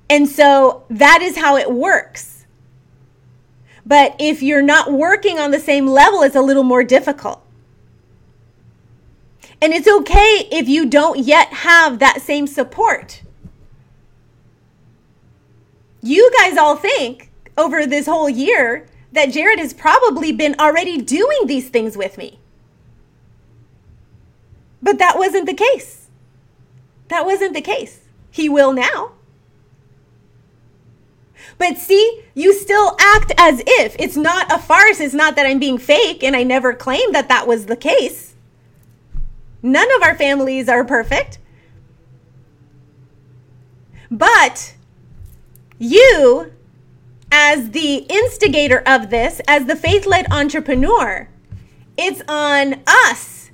And 0.09 0.27
so 0.27 0.85
that 0.89 1.21
is 1.21 1.37
how 1.37 1.57
it 1.57 1.71
works. 1.71 2.47
But 3.85 4.17
if 4.19 4.43
you're 4.43 4.63
not 4.63 4.93
working 4.93 5.39
on 5.39 5.51
the 5.51 5.61
same 5.61 5.87
level, 5.87 6.23
it's 6.23 6.37
a 6.37 6.41
little 6.41 6.65
more 6.65 6.83
difficult. 6.83 7.45
And 9.63 9.73
it's 9.73 9.87
okay 9.87 10.49
if 10.51 10.69
you 10.69 10.87
don't 10.87 11.21
yet 11.21 11.53
have 11.53 12.01
that 12.01 12.21
same 12.21 12.49
support. 12.49 13.23
You 16.03 16.33
guys 16.37 16.59
all 16.59 16.75
think 16.75 17.31
over 17.57 17.87
this 17.87 18.07
whole 18.07 18.29
year 18.29 18.89
that 19.13 19.31
Jared 19.31 19.61
has 19.61 19.73
probably 19.73 20.33
been 20.33 20.57
already 20.59 21.01
doing 21.01 21.47
these 21.47 21.69
things 21.69 21.97
with 21.97 22.19
me. 22.19 22.41
But 24.83 24.99
that 24.99 25.17
wasn't 25.17 25.47
the 25.47 25.55
case. 25.55 26.09
That 27.07 27.25
wasn't 27.25 27.55
the 27.55 27.61
case. 27.61 28.01
He 28.33 28.49
will 28.49 28.73
now. 28.73 29.13
But 31.59 31.79
see, 31.79 32.25
you 32.35 32.53
still 32.53 32.97
act 32.99 33.31
as 33.39 33.63
if 33.65 33.95
it's 34.01 34.17
not 34.17 34.51
a 34.51 34.59
farce. 34.59 34.99
It's 34.99 35.15
not 35.15 35.37
that 35.37 35.47
I'm 35.47 35.61
being 35.61 35.79
fake, 35.79 36.25
and 36.25 36.35
I 36.35 36.43
never 36.43 36.75
claimed 36.75 37.15
that 37.15 37.29
that 37.29 37.47
was 37.47 37.67
the 37.67 37.77
case. 37.77 38.32
None 39.63 39.93
of 39.95 40.03
our 40.03 40.17
families 40.17 40.69
are 40.69 40.85
perfect. 40.85 41.39
But 44.11 44.75
you, 45.79 46.53
as 47.31 47.71
the 47.71 48.07
instigator 48.09 48.83
of 48.87 49.11
this, 49.11 49.41
as 49.49 49.67
the 49.67 49.77
faith 49.77 50.05
led 50.05 50.31
entrepreneur, 50.31 51.29
it's 51.97 52.23
on 52.29 52.83
us 52.87 53.51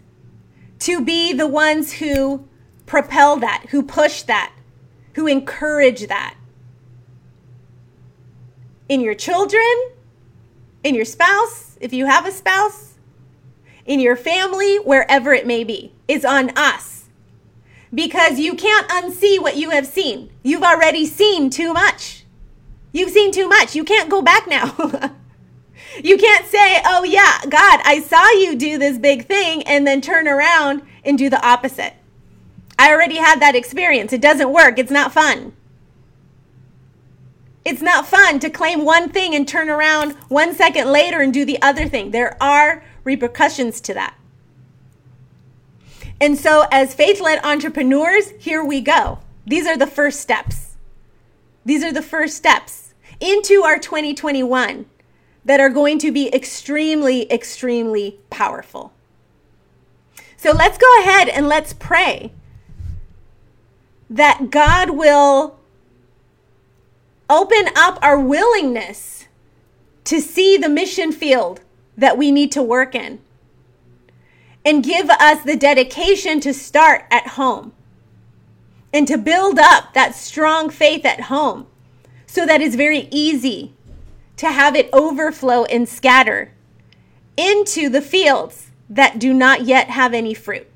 to 0.81 1.05
be 1.05 1.33
the 1.33 1.47
ones 1.47 1.95
who 1.95 2.49
propel 2.87 3.37
that, 3.37 3.67
who 3.71 3.83
push 3.83 4.23
that, 4.23 4.53
who 5.15 5.27
encourage 5.27 6.07
that. 6.09 6.35
In 8.89 9.01
your 9.01 9.15
children, 9.15 9.63
in 10.83 10.95
your 10.95 11.05
spouse, 11.05 11.77
if 11.81 11.93
you 11.93 12.07
have 12.07 12.27
a 12.27 12.33
spouse, 12.33 12.88
in 13.89 13.99
your 13.99 14.15
family, 14.15 14.77
wherever 14.77 15.33
it 15.33 15.47
may 15.47 15.65
be. 15.65 15.93
is 16.07 16.25
on 16.25 16.51
us. 16.57 17.07
Because 17.93 18.39
you 18.39 18.55
can't 18.55 18.87
unsee 18.89 19.41
what 19.41 19.57
you 19.57 19.71
have 19.71 19.87
seen. 19.87 20.31
You've 20.43 20.63
already 20.63 21.07
seen 21.07 21.51
too 21.51 21.73
much. 21.73 22.25
You've 22.93 23.11
seen 23.11 23.33
too 23.33 23.49
much. 23.49 23.75
You 23.75 23.83
can't 23.83 24.11
go 24.11 24.23
back 24.23 24.47
now. 24.47 25.15
You 26.05 26.17
can't 26.17 26.47
say, 26.47 26.81
oh, 26.85 27.03
yeah, 27.03 27.41
God, 27.49 27.81
I 27.85 28.01
saw 28.01 28.31
you 28.31 28.55
do 28.55 28.79
this 28.79 28.99
big 28.99 29.27
thing 29.27 29.63
and 29.65 29.87
then 29.87 30.01
turn 30.01 30.29
around 30.29 30.83
and 31.05 31.19
do 31.19 31.29
the 31.29 31.45
opposite. 31.45 31.95
I 32.79 32.93
already 32.93 33.17
had 33.17 33.41
that 33.41 33.57
experience. 33.57 34.13
It 34.13 34.21
doesn't 34.21 34.53
work. 34.53 34.79
It's 34.79 34.93
not 34.93 35.13
fun. 35.13 35.55
It's 37.69 37.83
not 37.83 38.07
fun 38.07 38.41
to 38.41 38.49
claim 38.49 38.83
one 38.83 39.11
thing 39.11 39.35
and 39.35 39.47
turn 39.47 39.69
around 39.69 40.13
one 40.29 40.55
second 40.55 40.91
later 40.91 41.21
and 41.21 41.35
do 41.35 41.45
the 41.45 41.61
other 41.61 41.87
thing. 41.87 42.13
There 42.13 42.43
are 42.43 42.83
repercussions 43.05 43.83
to 43.83 43.93
that. 43.93 44.15
And 46.19 46.39
so, 46.39 46.67
as 46.73 46.95
faith 46.95 47.21
led 47.21 47.45
entrepreneurs, 47.45 48.31
here 48.39 48.65
we 48.65 48.81
go. 48.81 49.19
These 49.47 49.67
are 49.67 49.77
the 49.77 49.87
first 49.87 50.21
steps. 50.21 50.77
These 51.67 51.85
are 51.85 51.93
the 51.93 52.01
first 52.01 52.39
steps 52.39 52.95
into 53.21 53.63
our 53.65 53.79
2021 53.79 54.87
that 55.45 55.61
are 55.61 55.69
going 55.69 55.99
to 55.99 56.11
be 56.11 56.35
extremely, 56.35 57.31
extremely 57.31 58.19
powerful. 58.31 58.95
So 60.39 60.53
let's 60.53 60.79
go 60.79 61.01
ahead 61.01 61.29
and 61.29 61.47
let's 61.47 61.75
pray 61.75 62.33
that 64.09 64.49
God 64.49 64.89
will 64.89 65.58
open 67.29 67.69
up 67.77 67.99
our 68.03 68.19
willingness 68.19 69.27
to 70.05 70.21
see 70.21 70.57
the 70.57 70.69
mission 70.69 71.13
field 71.13 71.61
that 71.97 72.17
we 72.17 72.31
need 72.31 72.51
to 72.53 72.63
work 72.63 72.95
in 72.95 73.21
and 74.65 74.85
give 74.85 75.11
us 75.11 75.43
the 75.45 75.57
dedication 75.57 76.41
to 76.41 76.53
start 76.55 77.05
at 77.11 77.29
home 77.29 77.73
and 78.93 79.07
to 79.07 79.19
build 79.19 79.59
up 79.59 79.93
that 79.95 80.15
strong 80.15 80.71
faith 80.71 81.05
at 81.05 81.23
home 81.23 81.67
so 82.27 82.47
that 82.47 82.61
it's 82.61 82.75
very 82.75 83.09
easy 83.11 83.75
to 84.37 84.51
have 84.51 84.77
it 84.77 84.89
overflow 84.93 85.65
and 85.65 85.89
scatter 85.89 86.53
into 87.37 87.89
the 87.89 88.01
fields 88.01 88.71
that 88.89 89.19
do 89.19 89.35
not 89.35 89.63
yet 89.63 89.91
have 89.91 90.15
any 90.15 90.35
fruit. 90.35 90.67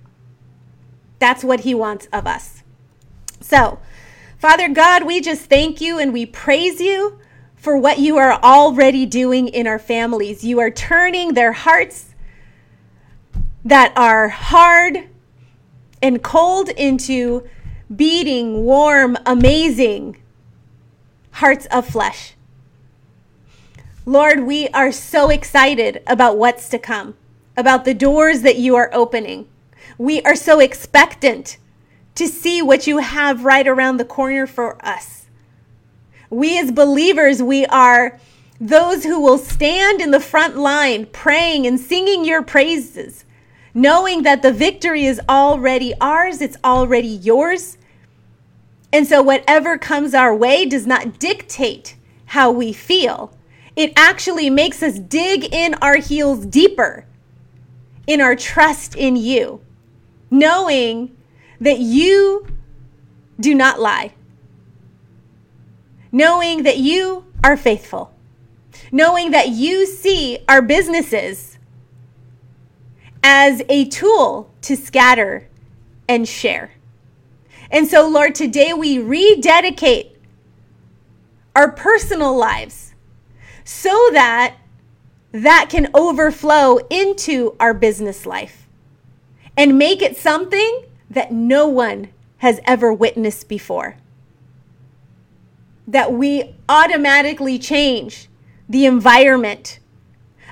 That's 1.19 1.45
what 1.45 1.61
he 1.61 1.75
wants 1.75 2.09
of 2.13 2.27
us. 2.27 2.63
So, 3.41 3.79
Father 4.43 4.69
God, 4.69 5.05
we 5.05 5.21
just 5.21 5.43
thank 5.43 5.81
you 5.81 6.01
and 6.01 6.13
we 6.13 6.27
praise 6.27 6.81
you 6.81 7.17
for 7.55 7.77
what 7.77 8.01
you 8.01 8.17
are 8.17 8.33
already 8.43 9.07
doing 9.07 9.47
in 9.47 9.69
our 9.69 9.79
families. 9.79 10.43
You 10.43 10.59
are 10.59 10.69
turning 10.69 11.35
their 11.35 11.53
hearts 11.53 12.17
that 13.65 13.93
are 13.97 14.31
hard 14.31 15.09
and 16.03 16.21
cold 16.25 16.71
into 16.71 17.49
beating, 17.95 18.65
warm, 18.65 19.17
amazing 19.25 20.21
hearts 21.35 21.67
of 21.67 21.87
flesh. 21.87 22.35
Lord, 24.05 24.41
we 24.41 24.67
are 24.71 24.91
so 24.91 25.31
excited 25.31 26.03
about 26.05 26.37
what's 26.37 26.69
to 26.71 26.81
come, 26.81 27.15
about 27.57 27.85
the 27.85 27.95
doors 27.95 28.43
that 28.43 28.57
you 28.57 28.75
are 28.75 28.91
opening. 28.93 29.47
We 29.99 30.21
are 30.23 30.35
so 30.35 30.59
expectant 30.59 31.59
to 32.15 32.29
see 32.29 32.63
what 32.63 32.87
you 32.87 32.99
have 32.99 33.45
right 33.45 33.67
around 33.67 33.97
the 33.97 34.05
corner 34.05 34.47
for 34.47 34.85
us. 34.85 35.27
We 36.31 36.59
as 36.59 36.73
believers, 36.73 37.43
we 37.43 37.67
are 37.67 38.19
those 38.61 39.05
who 39.05 39.21
will 39.21 39.39
stand 39.39 40.01
in 40.01 40.11
the 40.11 40.21
front 40.21 40.57
line 40.57 41.07
praying 41.07 41.67
and 41.67 41.79
singing 41.79 42.25
your 42.25 42.43
praises, 42.43 43.25
knowing 43.75 44.23
that 44.23 44.43
the 44.43 44.53
victory 44.53 45.05
is 45.05 45.21
already 45.29 45.93
ours, 46.01 46.41
it's 46.41 46.57
already 46.65 47.09
yours. 47.09 47.77
And 48.93 49.07
so, 49.07 49.23
whatever 49.23 49.79
comes 49.79 50.15
our 50.15 50.35
way 50.35 50.67
does 50.67 50.87
not 50.87 51.19
dictate 51.19 51.97
how 52.27 52.51
we 52.51 52.73
feel. 52.73 53.37
It 53.75 53.93
actually 53.97 54.51
makes 54.51 54.83
us 54.83 54.99
dig 54.99 55.53
in 55.53 55.75
our 55.81 55.97
heels 55.97 56.45
deeper 56.45 57.07
in 58.07 58.21
our 58.21 58.37
trust 58.37 58.95
in 58.95 59.17
you, 59.17 59.61
knowing 60.31 61.17
that 61.63 61.79
you 61.79 62.45
do 63.39 63.55
not 63.55 63.79
lie, 63.81 64.13
knowing 66.11 66.65
that 66.65 66.79
you 66.79 67.25
are 67.45 67.57
faithful, 67.57 68.13
knowing 68.91 69.31
that 69.31 69.49
you 69.51 69.87
see 69.87 70.41
our 70.49 70.61
businesses 70.61 71.59
as 73.23 73.63
a 73.69 73.85
tool 73.85 74.53
to 74.63 74.77
scatter 74.77 75.49
and 76.09 76.29
share. 76.29 76.73
And 77.71 77.87
so, 77.87 78.09
Lord, 78.09 78.35
today 78.35 78.73
we 78.73 78.99
rededicate 78.99 80.17
our 81.55 81.71
personal 81.71 82.37
lives 82.37 82.93
so 83.63 84.11
that 84.13 84.57
that 85.31 85.69
can 85.71 85.89
overflow 85.95 86.79
into 86.91 87.55
our 87.61 87.73
business 87.73 88.27
life 88.27 88.69
and 89.57 89.79
make 89.79 90.03
it 90.03 90.17
something 90.17 90.87
that 91.13 91.31
no 91.31 91.67
one 91.67 92.09
has 92.39 92.61
ever 92.65 92.93
witnessed 92.93 93.49
before. 93.49 93.97
That 95.87 96.13
we 96.13 96.55
automatically 96.69 97.59
change 97.59 98.29
the 98.69 98.87
environment 98.87 99.79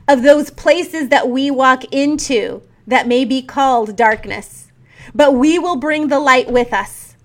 of 0.06 0.22
those 0.22 0.50
places 0.50 1.08
that 1.08 1.28
we 1.28 1.50
walk 1.50 1.84
into 1.92 2.62
that 2.86 3.08
may 3.08 3.24
be 3.24 3.42
called 3.42 3.96
darkness. 3.96 4.70
But 5.14 5.34
we 5.34 5.58
will 5.58 5.76
bring 5.76 6.08
the 6.08 6.20
light 6.20 6.50
with 6.50 6.72
us 6.72 7.16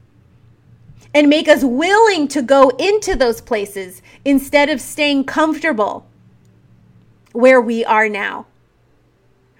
and 1.13 1.29
make 1.29 1.47
us 1.47 1.63
willing 1.63 2.27
to 2.29 2.41
go 2.41 2.69
into 2.79 3.15
those 3.15 3.41
places 3.41 4.01
instead 4.23 4.69
of 4.69 4.81
staying 4.81 5.25
comfortable 5.25 6.05
where 7.33 7.59
we 7.59 7.83
are 7.83 8.07
now. 8.07 8.45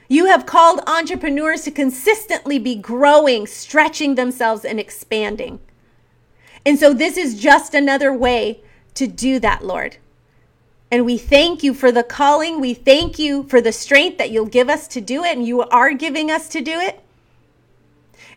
You 0.07 0.25
have 0.27 0.45
called 0.45 0.81
entrepreneurs 0.85 1.63
to 1.63 1.71
consistently 1.71 2.59
be 2.59 2.75
growing, 2.75 3.47
stretching 3.47 4.15
themselves, 4.15 4.63
and 4.63 4.79
expanding. 4.79 5.59
And 6.65 6.79
so 6.79 6.93
this 6.93 7.17
is 7.17 7.39
just 7.39 7.73
another 7.73 8.13
way 8.13 8.61
to 8.95 9.07
do 9.07 9.39
that, 9.39 9.65
Lord. 9.65 9.97
And 10.91 11.05
we 11.05 11.17
thank 11.17 11.63
you 11.63 11.73
for 11.73 11.91
the 11.91 12.03
calling. 12.03 12.59
We 12.59 12.73
thank 12.73 13.17
you 13.17 13.43
for 13.43 13.59
the 13.59 13.71
strength 13.71 14.17
that 14.19 14.29
you'll 14.29 14.45
give 14.45 14.69
us 14.69 14.87
to 14.89 15.01
do 15.01 15.23
it, 15.23 15.35
and 15.35 15.45
you 15.45 15.61
are 15.61 15.93
giving 15.93 16.29
us 16.29 16.47
to 16.49 16.61
do 16.61 16.79
it. 16.79 17.01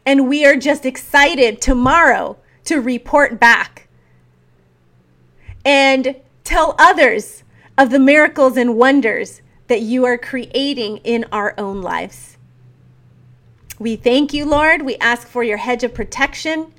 And 0.07 0.29
we 0.29 0.47
are 0.47 0.57
just 0.57 0.87
excited 0.87 1.61
tomorrow 1.61 2.39
to 2.65 2.81
report 2.81 3.39
back 3.39 3.89
and 5.65 6.17
tell 6.45 6.75
others 6.79 7.45
of 7.77 7.91
the 7.91 7.99
miracles 7.99 8.57
and 8.57 8.77
wonders 8.77 9.43
that 9.69 9.83
you 9.83 10.05
are 10.05 10.19
creating 10.19 10.99
in 10.99 11.25
our 11.31 11.55
own 11.57 11.81
lives. 11.81 12.37
We 13.79 13.95
thank 13.97 14.35
you, 14.35 14.45
Lord. 14.45 14.83
We 14.83 14.97
ask 14.97 15.29
for 15.29 15.45
your 15.45 15.59
hedge 15.59 15.85
of 15.85 15.95
protection 15.95 16.73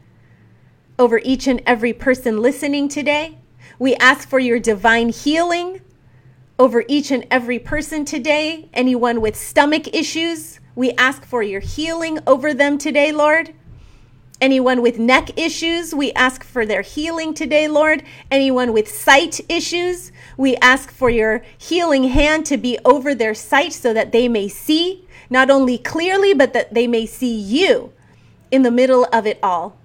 over 0.98 1.22
each 1.24 1.48
and 1.48 1.62
every 1.66 1.94
person 1.94 2.42
listening 2.42 2.90
today. 2.90 3.38
We 3.80 3.96
ask 3.96 4.28
for 4.28 4.40
your 4.40 4.60
divine 4.60 5.10
healing 5.10 5.80
over 6.58 6.84
each 6.90 7.10
and 7.10 7.26
every 7.32 7.58
person 7.58 8.04
today. 8.04 8.68
Anyone 8.74 9.22
with 9.22 9.38
stomach 9.38 9.94
issues, 9.96 10.60
we 10.76 10.92
ask 10.94 11.24
for 11.24 11.42
your 11.42 11.62
healing 11.62 12.20
over 12.28 12.54
them 12.54 12.78
today, 12.78 13.14
Lord. 13.14 13.54
Anyone 14.42 14.82
with 14.82 14.98
neck 14.98 15.38
issues, 15.38 15.94
we 15.94 16.14
ask 16.14 16.46
for 16.46 16.66
their 16.66 16.82
healing 16.82 17.34
today, 17.34 17.68
Lord. 17.68 18.04
Anyone 18.32 18.72
with 18.72 18.88
sight 18.88 19.42
issues, 19.50 20.14
we 20.38 20.56
ask 20.58 20.92
for 20.92 21.10
your 21.10 21.44
healing 21.58 22.06
hand 22.06 22.46
to 22.46 22.58
be 22.58 22.80
over 22.86 23.14
their 23.14 23.34
sight 23.34 23.74
so 23.74 23.94
that 23.94 24.14
they 24.14 24.30
may 24.30 24.48
see, 24.48 25.06
not 25.30 25.50
only 25.50 25.78
clearly, 25.78 26.34
but 26.34 26.54
that 26.54 26.74
they 26.74 26.88
may 26.88 27.06
see 27.06 27.38
you 27.38 27.92
in 28.50 28.62
the 28.62 28.72
middle 28.72 29.06
of 29.12 29.28
it 29.28 29.40
all. 29.44 29.78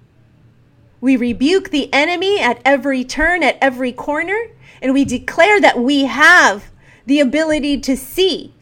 We 1.01 1.17
rebuke 1.17 1.71
the 1.71 1.93
enemy 1.93 2.39
at 2.39 2.61
every 2.63 3.03
turn, 3.03 3.43
at 3.43 3.57
every 3.61 3.91
corner, 3.91 4.39
and 4.81 4.93
we 4.93 5.03
declare 5.03 5.59
that 5.59 5.79
we 5.79 6.05
have 6.05 6.71
the 7.05 7.19
ability 7.19 7.81
to 7.81 7.97
see 7.97 8.53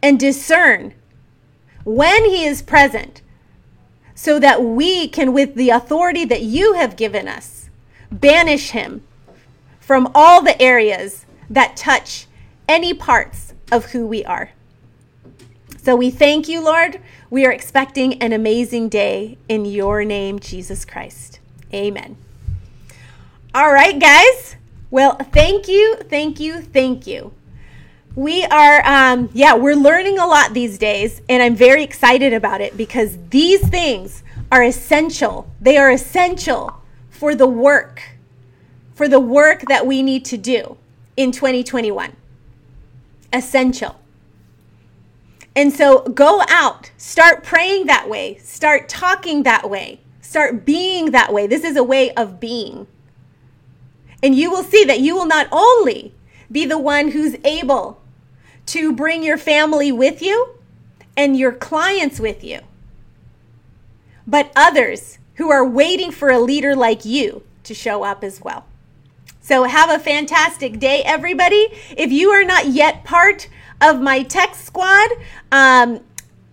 and 0.00 0.20
discern 0.20 0.94
when 1.84 2.24
he 2.26 2.44
is 2.46 2.62
present 2.62 3.22
so 4.14 4.38
that 4.38 4.62
we 4.62 5.08
can, 5.08 5.32
with 5.32 5.54
the 5.54 5.70
authority 5.70 6.24
that 6.24 6.42
you 6.42 6.74
have 6.74 6.96
given 6.96 7.28
us, 7.28 7.68
banish 8.10 8.70
him 8.70 9.02
from 9.80 10.10
all 10.14 10.42
the 10.42 10.60
areas 10.62 11.26
that 11.50 11.76
touch 11.76 12.26
any 12.68 12.94
parts 12.94 13.52
of 13.70 13.86
who 13.86 14.06
we 14.06 14.24
are. 14.24 14.50
So 15.82 15.94
we 15.96 16.10
thank 16.10 16.48
you, 16.48 16.64
Lord. 16.64 17.00
We 17.28 17.44
are 17.44 17.52
expecting 17.52 18.14
an 18.22 18.32
amazing 18.32 18.88
day 18.88 19.36
in 19.48 19.66
your 19.66 20.04
name, 20.04 20.38
Jesus 20.38 20.84
Christ. 20.84 21.40
Amen. 21.74 22.16
All 23.54 23.72
right, 23.72 23.98
guys. 23.98 24.56
Well, 24.90 25.16
thank 25.32 25.68
you, 25.68 25.96
thank 26.08 26.40
you, 26.40 26.62
thank 26.62 27.06
you. 27.06 27.32
We 28.16 28.44
are, 28.44 28.86
um, 28.86 29.28
yeah, 29.34 29.54
we're 29.54 29.74
learning 29.74 30.18
a 30.20 30.26
lot 30.26 30.54
these 30.54 30.78
days, 30.78 31.20
and 31.28 31.42
I'm 31.42 31.56
very 31.56 31.82
excited 31.82 32.32
about 32.32 32.60
it 32.60 32.76
because 32.76 33.18
these 33.30 33.66
things 33.68 34.22
are 34.52 34.62
essential. 34.62 35.50
They 35.60 35.76
are 35.78 35.90
essential 35.90 36.80
for 37.10 37.34
the 37.34 37.48
work, 37.48 38.02
for 38.94 39.08
the 39.08 39.18
work 39.18 39.62
that 39.68 39.84
we 39.86 40.02
need 40.02 40.24
to 40.26 40.36
do 40.36 40.76
in 41.16 41.32
2021. 41.32 42.14
essential. 43.32 44.00
And 45.56 45.72
so 45.72 46.02
go 46.02 46.42
out, 46.48 46.92
start 46.96 47.42
praying 47.42 47.86
that 47.86 48.08
way, 48.08 48.38
start 48.38 48.88
talking 48.88 49.42
that 49.42 49.68
way, 49.68 50.00
start 50.20 50.64
being 50.64 51.10
that 51.10 51.32
way. 51.32 51.46
This 51.48 51.64
is 51.64 51.76
a 51.76 51.84
way 51.84 52.12
of 52.14 52.38
being. 52.40 52.86
And 54.22 54.36
you 54.36 54.50
will 54.50 54.62
see 54.62 54.84
that 54.84 55.00
you 55.00 55.16
will 55.16 55.26
not 55.26 55.48
only 55.52 56.14
be 56.50 56.64
the 56.64 56.78
one 56.78 57.10
who's 57.10 57.36
able 57.44 58.00
to 58.66 58.92
bring 58.92 59.22
your 59.22 59.38
family 59.38 59.92
with 59.92 60.22
you 60.22 60.58
and 61.16 61.36
your 61.36 61.52
clients 61.52 62.18
with 62.18 62.42
you, 62.42 62.60
but 64.26 64.50
others 64.56 65.18
who 65.34 65.50
are 65.50 65.66
waiting 65.66 66.10
for 66.10 66.30
a 66.30 66.38
leader 66.38 66.74
like 66.74 67.04
you 67.04 67.42
to 67.64 67.74
show 67.74 68.04
up 68.04 68.22
as 68.22 68.40
well. 68.40 68.64
So 69.40 69.64
have 69.64 69.90
a 69.90 69.98
fantastic 69.98 70.78
day, 70.78 71.02
everybody. 71.04 71.68
If 71.96 72.10
you 72.10 72.30
are 72.30 72.44
not 72.44 72.68
yet 72.68 73.04
part 73.04 73.48
of 73.80 74.00
my 74.00 74.22
text 74.22 74.64
squad, 74.64 75.10
um, 75.52 76.00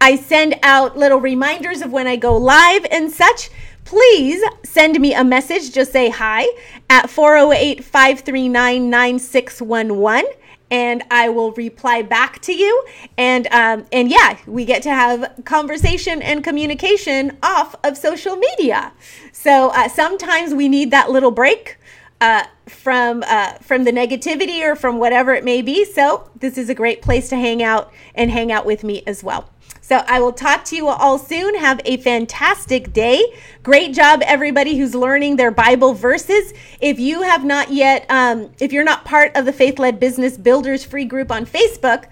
I 0.02 0.16
send 0.16 0.56
out 0.64 0.98
little 0.98 1.20
reminders 1.20 1.82
of 1.82 1.92
when 1.92 2.08
I 2.08 2.16
go 2.16 2.36
live 2.36 2.86
and 2.92 3.12
such. 3.12 3.50
Please 3.86 4.44
send 4.64 5.00
me 5.00 5.14
a 5.14 5.24
message. 5.24 5.72
Just 5.72 5.92
say 5.92 6.10
hi 6.10 6.48
at 6.90 7.10
408 7.10 7.84
539 7.84 8.90
9611 8.90 10.26
and 10.72 11.04
I 11.12 11.30
will 11.30 11.52
reply 11.52 12.02
back 12.02 12.40
to 12.44 12.54
you. 12.54 12.86
And 13.18 13.48
um, 13.52 13.86
and 13.92 14.10
yeah, 14.10 14.38
we 14.48 14.66
get 14.66 14.82
to 14.84 14.90
have 14.90 15.42
conversation 15.44 16.22
and 16.22 16.44
communication 16.44 17.38
off 17.44 17.76
of 17.84 17.98
social 17.98 18.38
media. 18.38 18.94
So 19.34 19.70
uh, 19.70 19.90
sometimes 19.90 20.54
we 20.54 20.68
need 20.68 20.90
that 20.92 21.12
little 21.12 21.32
break. 21.32 21.78
Uh, 22.20 22.44
from 22.68 23.24
uh, 23.26 23.54
from 23.54 23.84
the 23.84 23.92
negativity 23.92 24.62
or 24.62 24.76
from 24.76 25.00
whatever 25.00 25.34
it 25.34 25.44
may 25.44 25.60
be. 25.64 25.84
So 25.84 26.30
this 26.40 26.56
is 26.56 26.70
a 26.70 26.76
great 26.76 27.02
place 27.02 27.30
to 27.30 27.36
hang 27.36 27.64
out 27.64 27.92
and 28.14 28.30
hang 28.30 28.52
out 28.52 28.64
with 28.64 28.84
me 28.84 29.02
as 29.08 29.24
well. 29.24 29.50
So 29.92 30.02
I 30.08 30.22
will 30.22 30.32
talk 30.32 30.64
to 30.66 30.76
you 30.78 30.88
all 30.88 31.18
soon. 31.18 31.54
Have 31.56 31.82
a 31.84 31.98
fantastic 31.98 32.94
day. 32.94 33.22
Great 33.62 33.94
job, 33.94 34.22
everybody 34.24 34.78
who's 34.78 34.96
learning 34.96 35.36
their 35.36 35.52
Bible 35.52 35.94
verses. 35.94 36.54
If 36.80 36.98
you 36.98 37.24
have 37.24 37.44
not 37.44 37.74
yet, 37.74 38.06
um, 38.08 38.52
if 38.62 38.72
you're 38.72 38.86
not 38.86 39.04
part 39.04 39.36
of 39.36 39.44
the 39.44 39.52
Faith 39.52 39.80
Led 39.80 40.00
Business 40.00 40.38
Builders 40.38 40.86
free 40.86 41.04
group 41.04 41.30
on 41.30 41.46
Facebook, 41.46 42.06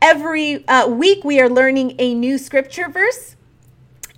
every 0.00 0.64
uh, 0.68 0.86
week 0.86 1.24
we 1.24 1.40
are 1.40 1.48
learning 1.48 1.96
a 1.98 2.14
new 2.14 2.38
scripture 2.38 2.88
verse. 2.88 3.34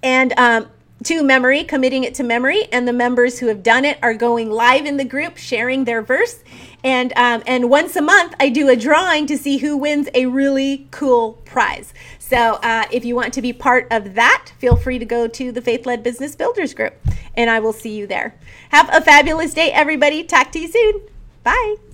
And 0.02 0.34
um, 0.36 0.68
to 1.05 1.22
memory, 1.22 1.62
committing 1.62 2.05
it 2.05 2.14
to 2.14 2.22
memory, 2.22 2.64
and 2.72 2.88
the 2.88 2.92
members 2.92 3.38
who 3.38 3.47
have 3.47 3.62
done 3.62 3.84
it 3.84 3.99
are 4.03 4.14
going 4.14 4.51
live 4.51 4.86
in 4.86 4.97
the 4.97 5.05
group, 5.05 5.36
sharing 5.36 5.84
their 5.84 6.03
verse. 6.03 6.42
And 6.82 7.12
um, 7.16 7.42
and 7.47 7.68
once 7.70 7.97
a 7.97 8.03
month, 8.03 8.34
I 8.40 8.49
do 8.49 8.68
a 8.68 8.76
drawing 8.76 9.26
to 9.26 9.36
see 9.36 9.59
who 9.59 9.76
wins 9.76 10.09
a 10.14 10.26
really 10.26 10.86
cool 10.90 11.34
prize. 11.44 11.92
So 12.18 12.55
uh, 12.62 12.86
if 12.90 13.05
you 13.05 13.14
want 13.14 13.34
to 13.34 13.42
be 13.42 13.53
part 13.53 13.86
of 13.90 14.14
that, 14.14 14.53
feel 14.59 14.76
free 14.76 14.99
to 14.99 15.05
go 15.05 15.28
to 15.28 15.53
the 15.53 15.62
Faith 15.62 15.86
Led 15.86 16.03
Business 16.03 16.34
Builders 16.34 16.74
Group, 16.74 16.94
and 17.34 17.51
I 17.51 17.61
will 17.61 17.72
see 17.72 17.97
you 17.97 18.07
there. 18.07 18.34
Have 18.70 18.88
a 18.92 19.01
fabulous 19.01 19.55
day, 19.55 19.70
everybody. 19.72 20.24
Talk 20.24 20.51
to 20.53 20.59
you 20.59 20.68
soon. 20.68 21.03
Bye. 21.44 21.86